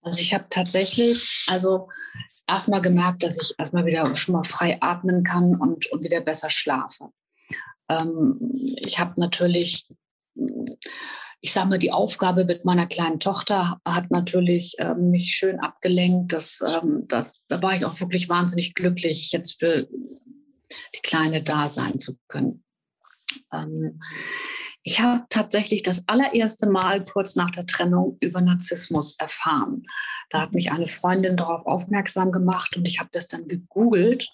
[0.00, 1.88] Also ich habe tatsächlich, also
[2.46, 6.48] erstmal gemerkt, dass ich erstmal wieder schon mal frei atmen kann und, und wieder besser
[6.48, 7.10] schlafe.
[7.88, 9.86] Ähm, ich habe natürlich,
[11.40, 16.32] ich sage mal, die Aufgabe mit meiner kleinen Tochter hat natürlich äh, mich schön abgelenkt.
[16.32, 21.68] Das, ähm, das, da war ich auch wirklich wahnsinnig glücklich, jetzt für die Kleine da
[21.68, 22.64] sein zu können.
[23.52, 24.00] Ähm,
[24.86, 29.86] ich habe tatsächlich das allererste Mal kurz nach der Trennung über Narzissmus erfahren.
[30.28, 34.30] Da hat mich eine Freundin darauf aufmerksam gemacht und ich habe das dann gegoogelt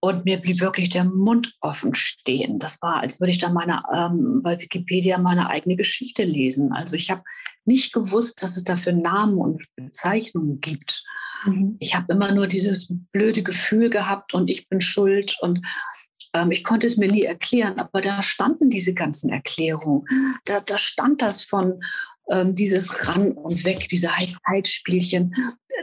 [0.00, 2.58] und mir blieb wirklich der Mund offen stehen.
[2.58, 6.72] Das war, als würde ich da meine, ähm, bei Wikipedia meine eigene Geschichte lesen.
[6.72, 7.22] Also ich habe
[7.64, 11.02] nicht gewusst, dass es dafür Namen und Bezeichnungen gibt.
[11.44, 11.76] Mhm.
[11.80, 15.66] Ich habe immer nur dieses blöde Gefühl gehabt und ich bin schuld und
[16.36, 20.04] ähm, ich konnte es mir nie erklären, aber da standen diese ganzen Erklärungen.
[20.44, 21.82] Da, da stand das von
[22.30, 24.10] ähm, dieses Ran und Weg, diese
[24.46, 25.34] Zeitspielchen.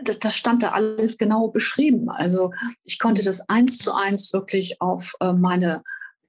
[0.03, 2.09] Das, das stand da alles genau beschrieben.
[2.09, 2.51] Also
[2.83, 5.81] ich konnte das eins zu eins wirklich auf äh, meine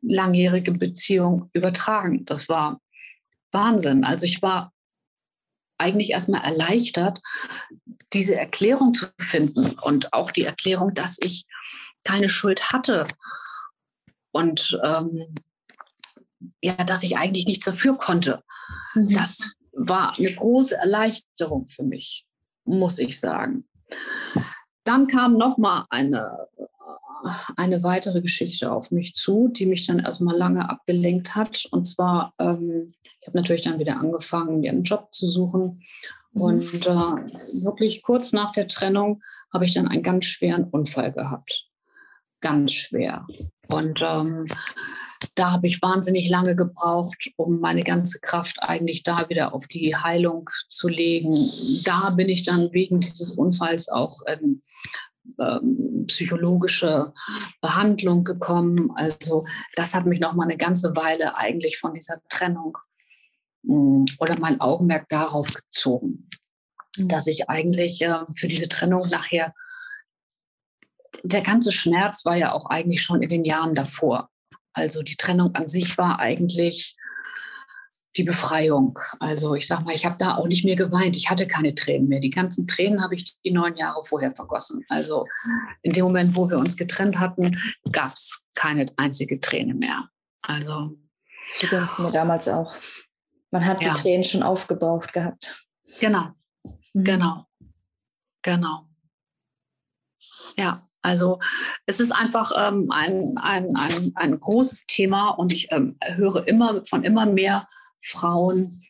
[0.03, 2.25] langjährige Beziehung übertragen.
[2.27, 2.81] Das war
[3.53, 4.05] Wahnsinn.
[4.05, 4.73] Also ich war
[5.79, 7.21] eigentlich erstmal erleichtert,
[8.13, 11.47] diese Erklärung zu finden und auch die Erklärung, dass ich
[12.05, 13.09] keine Schuld hatte
[14.35, 15.35] und ähm,
[16.63, 18.43] ja, dass ich eigentlich nichts dafür konnte.
[18.95, 19.13] Mhm.
[19.13, 22.27] Das war eine große Erleichterung für mich,
[22.65, 23.67] muss ich sagen.
[24.83, 26.49] Dann kam noch mal eine,
[27.57, 31.67] eine weitere Geschichte auf mich zu, die mich dann erstmal lange abgelenkt hat.
[31.71, 35.81] Und zwar, ähm, ich habe natürlich dann wieder angefangen, mir einen Job zu suchen.
[36.33, 36.41] Mhm.
[36.41, 39.23] Und äh, wirklich kurz nach der Trennung
[39.53, 41.69] habe ich dann einen ganz schweren Unfall gehabt
[42.45, 43.27] ganz schwer.
[43.69, 44.47] Und ähm,
[45.35, 49.97] da habe ich wahnsinnig lange gebraucht, um meine ganze Kraft eigentlich da wieder auf die
[49.97, 51.35] Heilung zu legen.
[51.85, 54.61] Da bin ich dann wegen dieses Unfalls auch in
[55.41, 57.13] ähm, psychologische
[57.61, 58.91] Behandlung gekommen.
[58.95, 59.45] Also
[59.75, 62.77] das hat mich noch mal eine ganze Weile eigentlich von dieser Trennung
[63.63, 66.29] mh, hm, oder mein Augenmerk darauf gezogen,
[66.97, 67.09] mhm.
[67.09, 69.55] dass ich eigentlich äh, für diese Trennung nachher
[71.25, 74.29] der ganze Schmerz war ja auch eigentlich schon in den Jahren davor.
[74.75, 76.97] Also die Trennung an sich war eigentlich
[78.17, 78.99] die Befreiung.
[79.21, 81.17] Also ich sag mal, ich habe da auch nicht mehr geweint.
[81.17, 82.21] Ich hatte keine Tränen mehr.
[82.21, 84.85] Die ganzen Tränen habe ich die neun Jahre vorher vergossen.
[84.89, 85.25] Also
[85.83, 87.59] in dem Moment, wo wir uns getrennt hatten,
[87.91, 90.09] gab es keine einzige Träne mehr.
[90.43, 90.97] Also
[91.51, 92.75] so ging es mir damals auch.
[93.51, 93.93] Man hat ja.
[93.93, 95.67] die Tränen schon aufgebraucht gehabt.
[96.01, 96.33] Genau,
[96.93, 97.05] mhm.
[97.05, 97.47] genau,
[98.43, 98.89] genau.
[100.57, 101.39] Ja, also
[101.85, 106.83] es ist einfach ähm, ein, ein, ein, ein großes Thema und ich ähm, höre immer
[106.85, 107.67] von immer mehr
[108.01, 108.83] Frauen,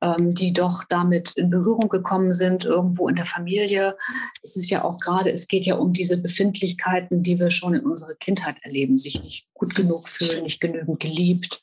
[0.00, 3.96] ähm, die doch damit in Berührung gekommen sind, irgendwo in der Familie.
[4.42, 7.86] Es ist ja auch gerade, es geht ja um diese Befindlichkeiten, die wir schon in
[7.86, 11.60] unserer Kindheit erleben, sich nicht gut genug fühlen, nicht genügend geliebt.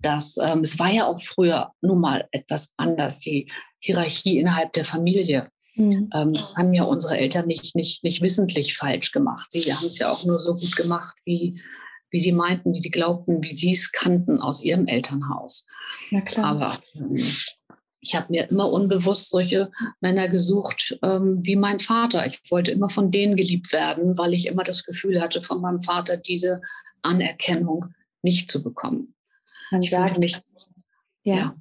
[0.00, 4.84] Das, ähm, es war ja auch früher nun mal etwas anders, die Hierarchie innerhalb der
[4.84, 5.46] Familie.
[5.76, 6.10] Mhm.
[6.14, 9.50] Ähm, haben ja unsere Eltern nicht, nicht, nicht wissentlich falsch gemacht.
[9.50, 11.60] Sie haben es ja auch nur so gut gemacht, wie,
[12.10, 15.66] wie sie meinten, wie sie glaubten, wie sie es kannten aus ihrem Elternhaus.
[16.10, 16.46] Na klar.
[16.46, 17.24] Aber ähm,
[18.00, 22.26] ich habe mir immer unbewusst solche Männer gesucht ähm, wie mein Vater.
[22.26, 25.80] Ich wollte immer von denen geliebt werden, weil ich immer das Gefühl hatte, von meinem
[25.80, 26.60] Vater diese
[27.02, 27.86] Anerkennung
[28.22, 29.14] nicht zu bekommen.
[29.70, 30.40] Man ich sagt, mich,
[31.24, 31.34] ja.
[31.34, 31.56] ja.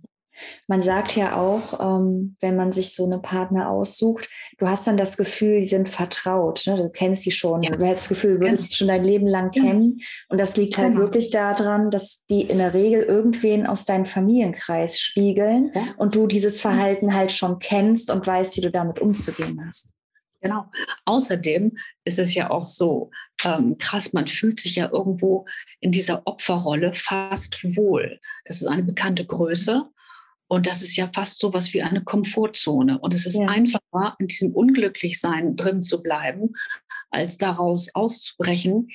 [0.68, 4.98] Man sagt ja auch, ähm, wenn man sich so eine Partner aussucht, du hast dann
[4.98, 6.64] das Gefühl, die sind vertraut.
[6.66, 6.78] Ne?
[6.78, 7.64] Du kennst sie schon.
[7.64, 7.72] Ja.
[7.72, 9.64] Du hast das Gefühl, du würdest sie schon dein Leben lang ja.
[9.64, 10.00] kennen.
[10.30, 11.02] Und das liegt halt genau.
[11.02, 15.94] wirklich daran, dass die in der Regel irgendwen aus deinem Familienkreis spiegeln ja.
[15.98, 19.96] und du dieses Verhalten halt schon kennst und weißt, wie du damit umzugehen hast.
[20.44, 20.66] Genau.
[21.06, 23.12] Außerdem ist es ja auch so
[23.46, 25.46] ähm, krass, man fühlt sich ja irgendwo
[25.80, 28.20] in dieser Opferrolle fast wohl.
[28.44, 29.90] Das ist eine bekannte Größe.
[30.48, 33.00] Und das ist ja fast so was wie eine Komfortzone.
[33.00, 33.48] Und es ist ja.
[33.48, 36.54] einfacher, in diesem Unglücklichsein drin zu bleiben,
[37.10, 38.90] als daraus auszubrechen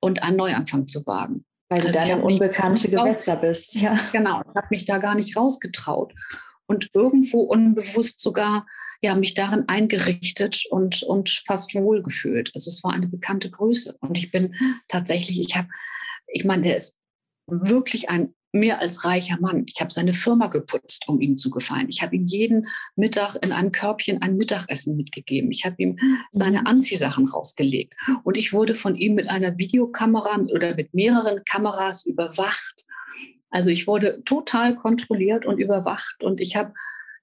[0.00, 1.44] und einen Neuanfang zu wagen.
[1.68, 3.74] Weil also du dann im unbekannte Gewässer bist.
[3.74, 3.98] Ja.
[4.12, 6.14] Genau, ich habe mich da gar nicht rausgetraut
[6.66, 8.66] und irgendwo unbewusst sogar
[9.02, 12.50] ja, mich darin eingerichtet und, und fast wohlgefühlt.
[12.54, 13.96] Also es war eine bekannte Größe.
[14.00, 14.54] Und ich bin
[14.88, 15.68] tatsächlich, ich habe,
[16.28, 16.96] ich meine, der ist
[17.46, 19.64] wirklich ein mehr als reicher Mann.
[19.66, 21.88] Ich habe seine Firma geputzt, um ihm zu gefallen.
[21.88, 25.50] Ich habe ihm jeden Mittag in einem Körbchen ein Mittagessen mitgegeben.
[25.50, 25.98] Ich habe ihm
[26.30, 26.66] seine mhm.
[26.66, 27.94] Anziehsachen rausgelegt.
[28.24, 32.84] Und ich wurde von ihm mit einer Videokamera oder mit mehreren Kameras überwacht.
[33.50, 36.22] Also ich wurde total kontrolliert und überwacht.
[36.22, 36.72] Und ich habe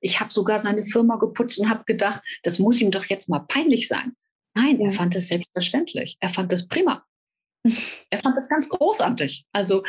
[0.01, 3.39] ich hab sogar seine Firma geputzt und habe gedacht, das muss ihm doch jetzt mal
[3.39, 4.13] peinlich sein.
[4.55, 6.17] Nein, er fand es selbstverständlich.
[6.19, 7.05] Er fand es prima.
[8.09, 9.45] er fand es ganz großartig.
[9.51, 9.83] Also,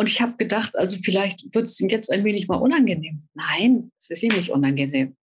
[0.00, 3.28] und ich habe gedacht, also vielleicht wird es ihm jetzt ein wenig mal unangenehm.
[3.34, 5.14] Nein, es ist ihm nicht unangenehm.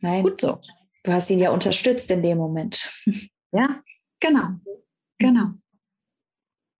[0.00, 0.22] Nein.
[0.22, 0.58] gut so.
[1.02, 2.90] Du hast ihn ja unterstützt in dem Moment.
[3.52, 3.82] ja,
[4.20, 4.48] genau.
[5.18, 5.48] Genau.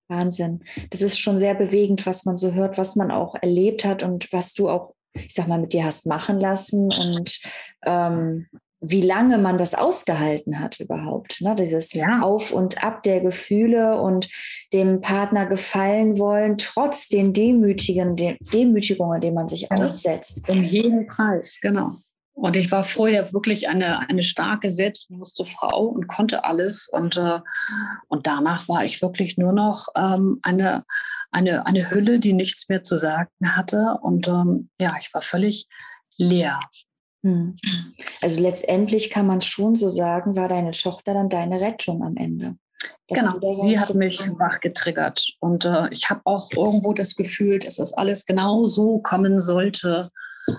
[0.07, 0.63] Wahnsinn.
[0.89, 4.33] Das ist schon sehr bewegend, was man so hört, was man auch erlebt hat und
[4.33, 7.41] was du auch, ich sag mal, mit dir hast machen lassen und
[7.85, 8.47] ähm,
[8.89, 11.41] wie lange man das ausgehalten hat überhaupt.
[11.41, 11.55] Ne?
[11.55, 12.21] Dieses ja.
[12.21, 14.29] Auf und Ab der Gefühle und
[14.73, 19.83] dem Partner gefallen wollen, trotz den Demütigen, den Demütigungen, denen man sich genau.
[19.83, 20.47] aussetzt.
[20.47, 21.95] Um jeden Preis, genau.
[22.35, 26.89] Und ich war vorher wirklich eine, eine starke, selbstbewusste Frau und konnte alles.
[26.89, 27.39] Und, äh,
[28.09, 30.83] und danach war ich wirklich nur noch ähm, eine,
[31.31, 33.97] eine, eine Hülle, die nichts mehr zu sagen hatte.
[34.01, 35.67] Und ähm, ja, ich war völlig
[36.17, 36.59] leer.
[37.25, 37.55] Hm.
[38.21, 42.55] Also letztendlich kann man schon so sagen, war deine Tochter dann deine Rettung am Ende.
[43.07, 45.23] Genau, sie hat mich wach getriggert.
[45.39, 50.11] Und äh, ich habe auch irgendwo das Gefühl, dass das alles genau so kommen sollte,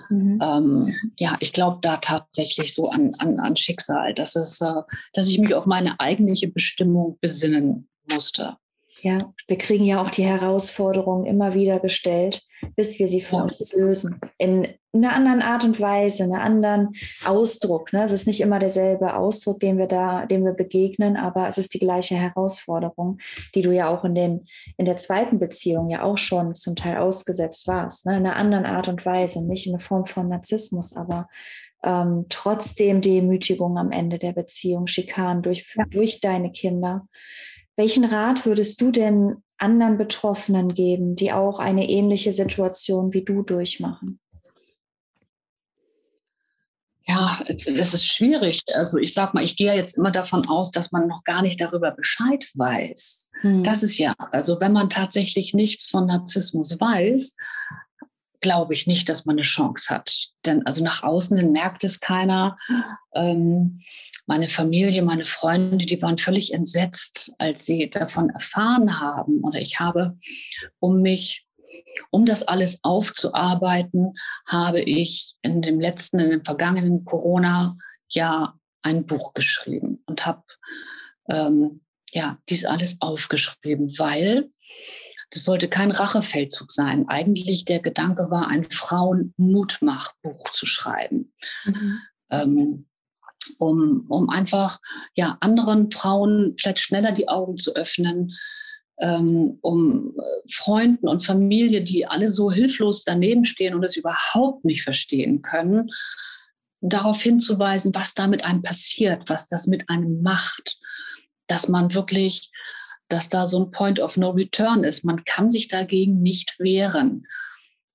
[0.09, 0.39] Mhm.
[0.41, 4.81] Ähm, ja, ich glaube da tatsächlich so an, an, an Schicksal, dass, es, äh,
[5.13, 8.57] dass ich mich auf meine eigentliche Bestimmung besinnen musste.
[9.01, 12.43] Ja, wir kriegen ja auch die Herausforderungen immer wieder gestellt,
[12.75, 14.19] bis wir sie für uns lösen.
[14.37, 16.93] In einer anderen Art und Weise, einen anderen
[17.25, 17.93] Ausdruck.
[17.93, 18.03] Ne?
[18.03, 21.73] Es ist nicht immer derselbe Ausdruck, den wir da, dem wir begegnen, aber es ist
[21.73, 23.19] die gleiche Herausforderung,
[23.53, 24.47] die du ja auch in, den,
[24.77, 28.05] in der zweiten Beziehung ja auch schon zum Teil ausgesetzt warst.
[28.05, 28.17] Ne?
[28.17, 31.27] In einer anderen Art und Weise, nicht in der Form von Narzissmus, aber
[31.83, 35.85] ähm, trotzdem Demütigung am Ende der Beziehung, Schikanen durch, ja.
[35.85, 37.07] durch deine Kinder.
[37.75, 43.43] Welchen Rat würdest du denn anderen Betroffenen geben, die auch eine ähnliche Situation wie du
[43.43, 44.19] durchmachen?
[47.09, 48.63] Ja, das ist schwierig.
[48.73, 51.59] Also ich sag mal, ich gehe jetzt immer davon aus, dass man noch gar nicht
[51.61, 53.31] darüber Bescheid weiß.
[53.41, 53.63] Hm.
[53.63, 57.35] Das ist ja, also wenn man tatsächlich nichts von Narzissmus weiß,
[58.47, 60.29] glaube ich nicht, dass man eine Chance hat.
[60.45, 62.55] Denn also nach außen hin merkt es keiner.
[63.13, 63.81] Ähm,
[64.25, 69.41] meine Familie, meine Freunde, die waren völlig entsetzt, als sie davon erfahren haben.
[69.43, 70.17] Oder ich habe,
[70.79, 71.45] um mich,
[72.09, 74.13] um das alles aufzuarbeiten,
[74.45, 80.43] habe ich in dem letzten, in dem vergangenen Corona-Jahr ein Buch geschrieben und habe
[81.29, 81.81] ähm,
[82.13, 84.49] ja dies alles aufgeschrieben, weil
[85.31, 87.07] das sollte kein Rachefeldzug sein.
[87.07, 91.33] Eigentlich der Gedanke war, ein Frauenmutmachbuch zu schreiben.
[91.65, 92.01] Mhm.
[92.29, 92.85] Ähm,
[93.59, 94.79] um, um einfach
[95.15, 98.33] ja, anderen Frauen vielleicht schneller die Augen zu öffnen,
[98.99, 104.65] ähm, um äh, Freunden und Familie, die alle so hilflos daneben stehen und es überhaupt
[104.65, 105.91] nicht verstehen können,
[106.81, 110.77] darauf hinzuweisen, was da mit einem passiert, was das mit einem macht,
[111.47, 112.51] dass man wirklich,
[113.09, 115.03] dass da so ein Point of No Return ist.
[115.03, 117.25] Man kann sich dagegen nicht wehren.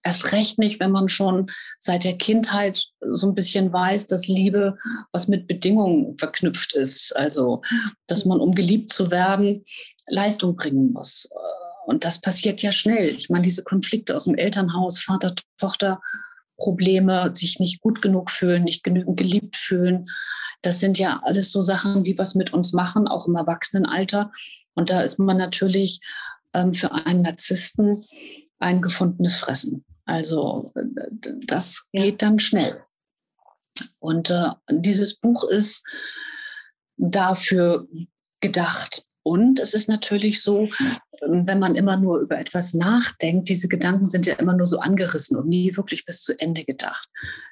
[0.05, 1.49] Erst recht nicht, wenn man schon
[1.79, 4.77] seit der Kindheit so ein bisschen weiß, dass Liebe
[5.13, 7.15] was mit Bedingungen verknüpft ist.
[7.15, 7.63] Also,
[8.09, 9.65] dass man, um geliebt zu werden,
[10.09, 11.29] Leistung bringen muss.
[11.87, 13.09] Und das passiert ja schnell.
[13.11, 16.01] Ich meine, diese Konflikte aus dem Elternhaus, Vater, Tochter,
[16.57, 20.07] Probleme, sich nicht gut genug fühlen, nicht genügend geliebt fühlen.
[20.63, 24.33] Das sind ja alles so Sachen, die was mit uns machen, auch im Erwachsenenalter.
[24.75, 26.01] Und da ist man natürlich
[26.55, 28.05] ähm, für einen Narzissten
[28.59, 29.85] ein gefundenes Fressen.
[30.05, 30.73] Also
[31.47, 32.83] das geht dann schnell.
[33.99, 35.85] Und äh, dieses Buch ist
[36.97, 37.87] dafür
[38.41, 39.05] gedacht.
[39.23, 40.69] Und es ist natürlich so,
[41.21, 45.37] wenn man immer nur über etwas nachdenkt, diese Gedanken sind ja immer nur so angerissen
[45.37, 47.09] und nie wirklich bis zu Ende gedacht.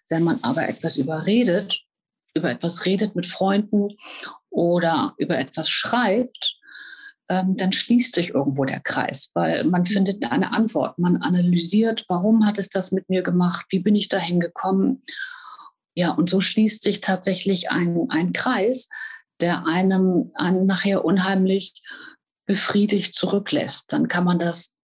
[0.09, 1.81] Wenn man aber etwas überredet,
[2.35, 3.97] über etwas redet mit Freunden
[4.51, 6.60] oder über etwas schreibt,
[7.31, 9.87] ähm, dann schließt sich irgendwo der Kreis, weil man mhm.
[9.87, 10.99] findet eine Antwort.
[10.99, 15.05] Man analysiert, warum hat es das mit mir gemacht, wie bin ich dahin gekommen.
[15.95, 18.89] Ja, und so schließt sich tatsächlich ein, ein Kreis,
[19.41, 21.83] der einem, einem nachher unheimlich
[22.47, 23.93] befriedigt zurücklässt.
[23.93, 24.75] Dann kann man das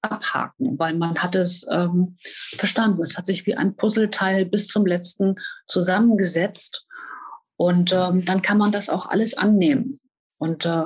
[0.00, 2.18] abhaken, weil man hat es ähm,
[2.56, 3.02] verstanden.
[3.02, 5.34] Es hat sich wie ein Puzzleteil bis zum letzten
[5.66, 6.86] zusammengesetzt
[7.56, 9.98] und ähm, dann kann man das auch alles annehmen.
[10.38, 10.84] Und äh,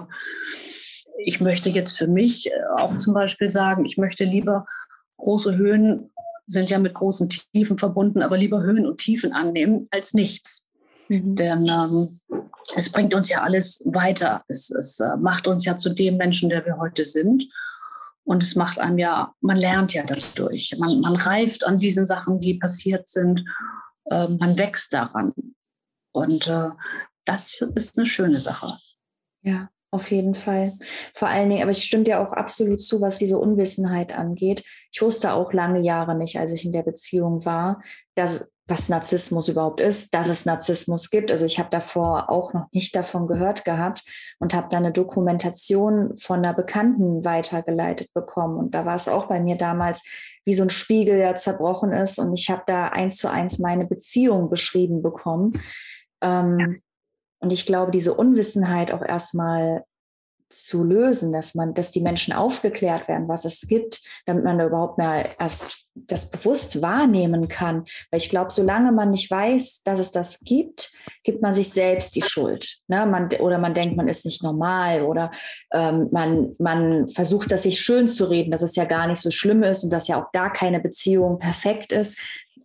[1.25, 4.67] ich möchte jetzt für mich äh, auch zum Beispiel sagen, ich möchte lieber
[5.17, 6.11] große Höhen
[6.47, 10.67] sind ja mit großen Tiefen verbunden, aber lieber Höhen und Tiefen annehmen als nichts.
[11.09, 11.37] Mhm.
[11.37, 12.21] Denn ähm,
[12.75, 14.43] es bringt uns ja alles weiter.
[14.49, 17.47] Es, es äh, macht uns ja zu dem Menschen, der wir heute sind.
[18.25, 20.77] Und es macht einem ja, man lernt ja dadurch.
[20.79, 23.45] Man, man reift an diesen Sachen, die passiert sind.
[24.07, 25.33] Äh, man wächst daran.
[26.13, 26.71] Und äh,
[27.25, 28.73] das ist eine schöne Sache.
[29.43, 30.73] Ja, auf jeden Fall.
[31.15, 34.65] Vor allen Dingen, aber ich stimme dir auch absolut zu, was diese Unwissenheit angeht.
[34.93, 37.83] Ich wusste auch lange Jahre nicht, als ich in der Beziehung war,
[38.15, 41.33] dass was Narzissmus überhaupt ist, dass es Narzissmus gibt.
[41.33, 44.05] Also ich habe davor auch noch nicht davon gehört gehabt
[44.39, 48.59] und habe dann eine Dokumentation von einer Bekannten weitergeleitet bekommen.
[48.59, 50.05] Und da war es auch bei mir damals
[50.45, 52.21] wie so ein Spiegel, der zerbrochen ist.
[52.21, 55.61] Und ich habe da eins zu eins meine Beziehung beschrieben bekommen.
[56.23, 56.81] Ähm.
[57.41, 59.85] Und ich glaube, diese Unwissenheit auch erstmal
[60.51, 64.67] zu lösen, dass man, dass die Menschen aufgeklärt werden, was es gibt, damit man da
[64.67, 67.85] überhaupt mehr erst das bewusst wahrnehmen kann.
[68.11, 70.93] Weil ich glaube, solange man nicht weiß, dass es das gibt,
[71.25, 72.79] gibt man sich selbst die Schuld.
[72.89, 73.07] Ne?
[73.07, 75.31] Man, oder man denkt, man ist nicht normal oder
[75.73, 79.31] ähm, man, man versucht, das sich schön zu reden, dass es ja gar nicht so
[79.31, 82.19] schlimm ist und dass ja auch gar keine Beziehung perfekt ist.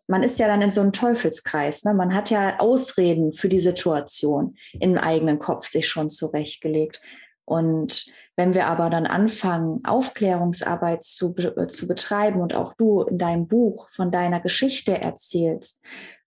[0.08, 1.84] Man ist ja dann in so einem Teufelskreis.
[1.84, 1.94] Ne?
[1.94, 7.02] Man hat ja Ausreden für die Situation im eigenen Kopf sich schon zurechtgelegt.
[7.46, 13.18] Und wenn wir aber dann anfangen, Aufklärungsarbeit zu, äh, zu betreiben und auch du in
[13.18, 15.84] deinem Buch von deiner Geschichte erzählst,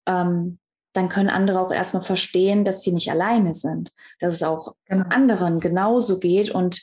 [0.06, 0.58] ähm,
[0.94, 5.04] dann können andere auch erstmal verstehen, dass sie nicht alleine sind, dass es auch genau.
[5.10, 6.80] anderen genauso geht und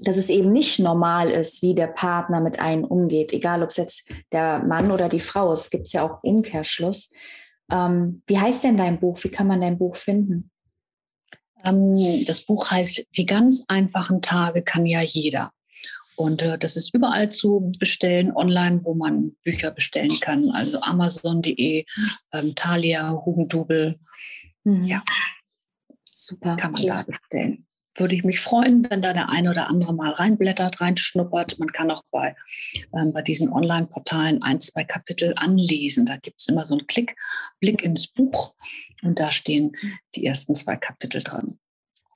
[0.00, 3.76] dass es eben nicht normal ist, wie der Partner mit einem umgeht, egal ob es
[3.76, 7.12] jetzt der Mann oder die Frau ist, gibt es ja auch Umkehrschluss.
[7.70, 9.22] Ähm, wie heißt denn dein Buch?
[9.24, 10.50] Wie kann man dein Buch finden?
[11.64, 15.52] Ähm, das Buch heißt Die ganz einfachen Tage kann ja jeder.
[16.16, 20.50] Und äh, das ist überall zu bestellen, online, wo man Bücher bestellen kann.
[20.50, 21.84] Also Amazon.de,
[22.32, 23.98] ähm, Thalia, Hugendubel.
[24.64, 24.82] Mhm.
[24.82, 25.02] Ja,
[26.14, 26.56] super.
[26.56, 27.02] Kann man ja.
[27.02, 27.66] da bestellen.
[27.96, 31.58] Würde ich mich freuen, wenn da der eine oder andere mal reinblättert, reinschnuppert.
[31.58, 32.34] Man kann auch bei,
[32.94, 36.06] ähm, bei diesen Online-Portalen ein, zwei Kapitel anlesen.
[36.06, 37.16] Da gibt es immer so einen Klick,
[37.60, 38.54] Blick ins Buch
[39.02, 39.76] und da stehen
[40.14, 41.58] die ersten zwei Kapitel drin.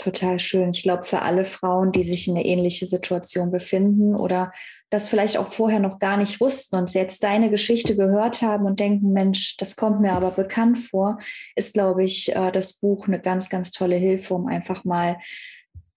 [0.00, 0.70] Total schön.
[0.70, 4.50] Ich glaube, für alle Frauen, die sich in eine ähnliche Situation befinden oder
[4.88, 8.80] das vielleicht auch vorher noch gar nicht wussten und jetzt deine Geschichte gehört haben und
[8.80, 11.18] denken, Mensch, das kommt mir aber bekannt vor,
[11.54, 15.18] ist, glaube ich, äh, das Buch eine ganz, ganz tolle Hilfe, um einfach mal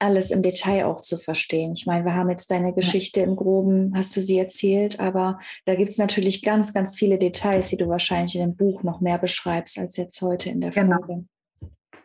[0.03, 1.73] alles im Detail auch zu verstehen.
[1.73, 5.75] Ich meine, wir haben jetzt deine Geschichte im Groben, hast du sie erzählt, aber da
[5.75, 9.17] gibt es natürlich ganz, ganz viele Details, die du wahrscheinlich in dem Buch noch mehr
[9.17, 10.97] beschreibst als jetzt heute in der genau.
[10.97, 11.25] Folge.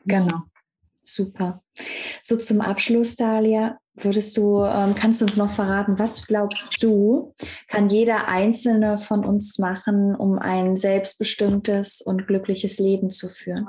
[0.06, 0.42] Genau.
[1.02, 1.62] Super.
[2.22, 7.34] So zum Abschluss, Dalia, würdest du, ähm, kannst du uns noch verraten, was glaubst du,
[7.66, 13.68] kann jeder Einzelne von uns machen, um ein selbstbestimmtes und glückliches Leben zu führen?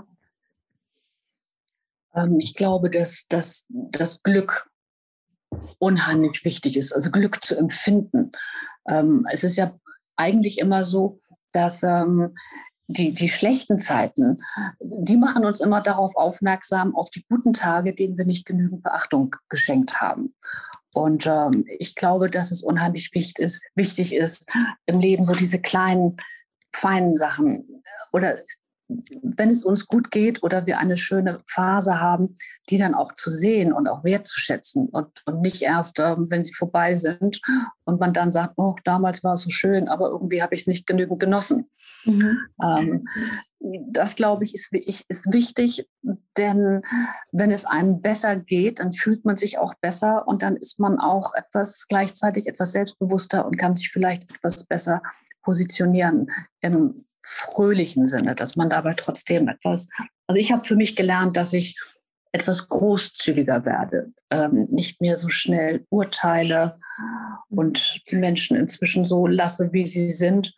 [2.15, 4.69] Ähm, ich glaube, dass, dass das Glück
[5.79, 8.31] unheimlich wichtig ist, also Glück zu empfinden.
[8.87, 9.77] Ähm, es ist ja
[10.15, 11.19] eigentlich immer so,
[11.51, 12.35] dass ähm,
[12.87, 14.41] die, die schlechten Zeiten,
[14.81, 19.35] die machen uns immer darauf aufmerksam, auf die guten Tage, denen wir nicht genügend Beachtung
[19.47, 20.33] geschenkt haben.
[20.91, 24.49] Und ähm, ich glaube, dass es unheimlich wichtig ist, wichtig ist,
[24.87, 26.17] im Leben so diese kleinen,
[26.73, 28.35] feinen Sachen oder
[28.89, 32.35] wenn es uns gut geht oder wir eine schöne Phase haben,
[32.69, 36.53] die dann auch zu sehen und auch wertzuschätzen und, und nicht erst, ähm, wenn sie
[36.53, 37.39] vorbei sind
[37.85, 40.67] und man dann sagt, oh, damals war es so schön, aber irgendwie habe ich es
[40.67, 41.69] nicht genügend genossen.
[42.05, 42.39] Mhm.
[42.63, 43.05] Ähm,
[43.91, 45.87] das, glaube ich ist, ist wichtig,
[46.37, 46.81] denn
[47.31, 50.97] wenn es einem besser geht, dann fühlt man sich auch besser und dann ist man
[50.97, 55.01] auch etwas gleichzeitig etwas selbstbewusster und kann sich vielleicht etwas besser
[55.43, 56.27] positionieren
[56.61, 59.89] im fröhlichen Sinne, dass man dabei trotzdem etwas,
[60.27, 61.77] also ich habe für mich gelernt, dass ich
[62.31, 66.75] etwas großzügiger werde, ähm, nicht mehr so schnell urteile
[67.49, 70.53] und die Menschen inzwischen so lasse, wie sie sind.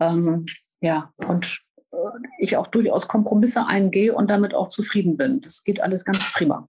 [0.00, 0.44] Ähm,
[0.80, 1.60] ja, und
[1.92, 1.96] äh,
[2.38, 5.40] ich auch durchaus Kompromisse eingehe und damit auch zufrieden bin.
[5.40, 6.68] Das geht alles ganz prima.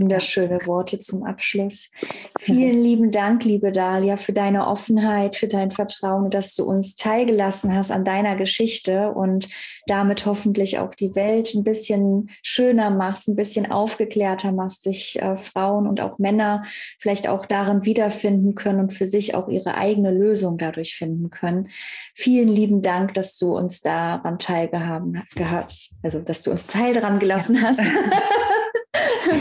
[0.00, 1.90] Wunderschöne Worte zum Abschluss.
[2.38, 7.74] Vielen lieben Dank, liebe Dalia, für deine Offenheit, für dein Vertrauen, dass du uns teilgelassen
[7.74, 9.48] hast an deiner Geschichte und
[9.86, 15.38] damit hoffentlich auch die Welt ein bisschen schöner machst, ein bisschen aufgeklärter machst, sich äh,
[15.38, 16.64] Frauen und auch Männer
[16.98, 21.68] vielleicht auch darin wiederfinden können und für sich auch ihre eigene Lösung dadurch finden können.
[22.14, 27.18] Vielen lieben Dank, dass du uns daran teilgehaben hast, also dass du uns Teil daran
[27.18, 27.80] gelassen hast.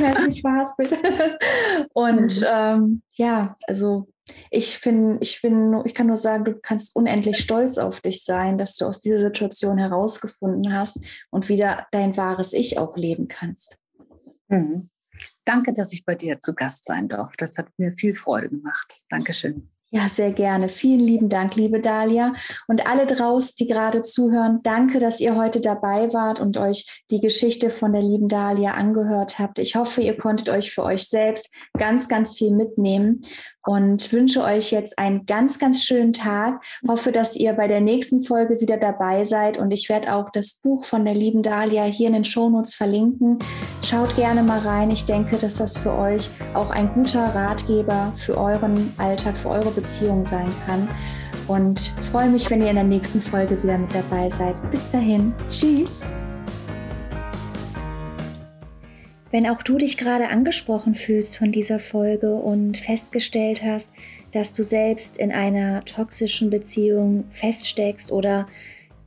[0.06, 0.92] Wer sich verhaspelt.
[1.94, 2.48] Und mhm.
[2.48, 4.08] ähm, ja, also
[4.50, 8.58] ich finde, ich bin, ich kann nur sagen, du kannst unendlich stolz auf dich sein,
[8.58, 11.00] dass du aus dieser Situation herausgefunden hast
[11.30, 13.78] und wieder dein wahres Ich auch leben kannst.
[14.48, 14.90] Mhm.
[15.46, 17.46] Danke, dass ich bei dir zu Gast sein durfte.
[17.46, 19.04] Das hat mir viel Freude gemacht.
[19.10, 19.70] Dankeschön.
[19.96, 20.68] Ja, sehr gerne.
[20.68, 22.34] Vielen lieben Dank, liebe Dalia.
[22.68, 27.22] Und alle draußen, die gerade zuhören, danke, dass ihr heute dabei wart und euch die
[27.22, 29.58] Geschichte von der lieben Dalia angehört habt.
[29.58, 33.22] Ich hoffe, ihr konntet euch für euch selbst ganz, ganz viel mitnehmen
[33.66, 36.62] und wünsche euch jetzt einen ganz, ganz schönen Tag.
[36.88, 40.60] Hoffe, dass ihr bei der nächsten Folge wieder dabei seid und ich werde auch das
[40.62, 43.40] Buch von der lieben Dalia hier in den Shownotes verlinken.
[43.84, 44.92] Schaut gerne mal rein.
[44.92, 49.72] Ich denke, dass das für euch auch ein guter Ratgeber für euren Alltag, für eure
[49.72, 50.88] Beziehung sein kann.
[51.48, 54.56] Und freue mich, wenn ihr in der nächsten Folge wieder mit dabei seid.
[54.72, 55.34] Bis dahin.
[55.48, 56.06] Tschüss.
[59.32, 63.94] Wenn auch du dich gerade angesprochen fühlst von dieser Folge und festgestellt hast,
[64.32, 68.48] dass du selbst in einer toxischen Beziehung feststeckst oder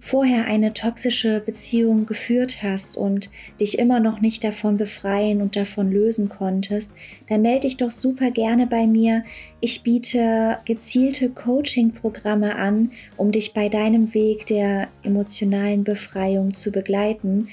[0.01, 5.91] vorher eine toxische Beziehung geführt hast und dich immer noch nicht davon befreien und davon
[5.91, 6.93] lösen konntest,
[7.29, 9.25] dann melde dich doch super gerne bei mir.
[9.61, 17.49] Ich biete gezielte Coaching-Programme an, um dich bei deinem Weg der emotionalen Befreiung zu begleiten.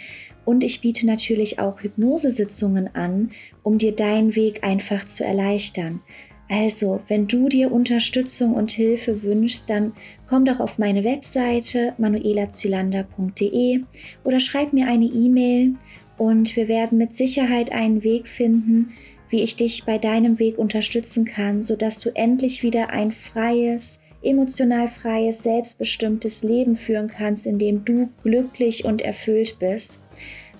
[0.45, 3.31] Und ich biete natürlich auch Hypnosesitzungen an,
[3.63, 6.01] um dir deinen Weg einfach zu erleichtern.
[6.47, 9.93] Also, wenn du dir Unterstützung und Hilfe wünschst, dann
[10.29, 13.81] komm doch auf meine Webseite manuelazylander.de
[14.23, 15.73] oder schreib mir eine E-Mail
[16.17, 18.91] und wir werden mit Sicherheit einen Weg finden,
[19.29, 24.87] wie ich dich bei deinem Weg unterstützen kann, sodass du endlich wieder ein freies, emotional
[24.87, 29.99] freies, selbstbestimmtes Leben führen kannst, in dem du glücklich und erfüllt bist.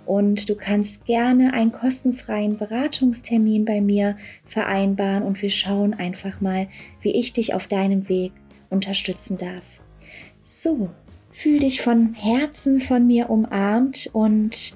[0.06, 6.68] Und du kannst gerne einen kostenfreien Beratungstermin bei mir vereinbaren und wir schauen einfach mal,
[7.01, 8.32] wie ich dich auf deinem Weg
[8.70, 9.64] unterstützen darf.
[10.43, 10.89] So,
[11.32, 14.76] fühl dich von Herzen von mir umarmt und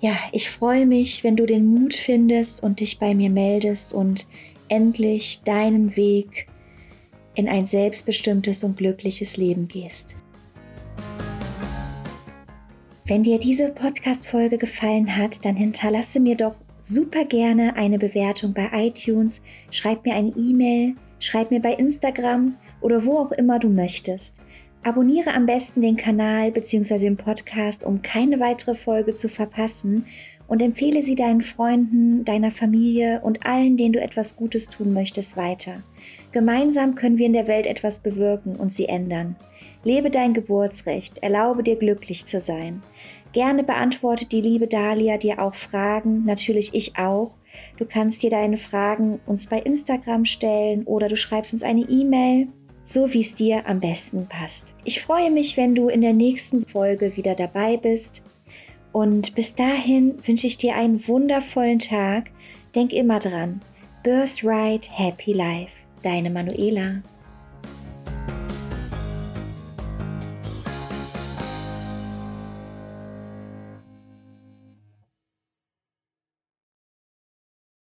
[0.00, 4.26] ja, ich freue mich, wenn du den Mut findest und dich bei mir meldest und
[4.68, 6.46] endlich deinen Weg
[7.34, 10.14] in ein selbstbestimmtes und glückliches Leben gehst.
[13.06, 18.70] Wenn dir diese Podcast-Folge gefallen hat, dann hinterlasse mir doch super gerne eine Bewertung bei
[18.72, 24.40] iTunes, schreib mir eine E-Mail, schreib mir bei Instagram oder wo auch immer du möchtest.
[24.82, 26.98] Abonniere am besten den Kanal bzw.
[26.98, 30.06] den Podcast, um keine weitere Folge zu verpassen
[30.48, 35.36] und empfehle sie deinen Freunden, deiner Familie und allen, denen du etwas Gutes tun möchtest,
[35.36, 35.82] weiter.
[36.32, 39.36] Gemeinsam können wir in der Welt etwas bewirken und sie ändern.
[39.84, 42.82] Lebe dein Geburtsrecht, erlaube dir glücklich zu sein.
[43.32, 47.34] Gerne beantwortet die liebe Dahlia dir auch Fragen, natürlich ich auch.
[47.76, 52.48] Du kannst dir deine Fragen uns bei Instagram stellen oder du schreibst uns eine E-Mail,
[52.84, 54.74] so wie es dir am besten passt.
[54.84, 58.22] Ich freue mich, wenn du in der nächsten Folge wieder dabei bist.
[58.92, 62.30] Und bis dahin wünsche ich dir einen wundervollen Tag.
[62.74, 63.60] Denk immer dran.
[64.02, 65.72] Birthright Happy Life.
[66.02, 67.02] Deine Manuela.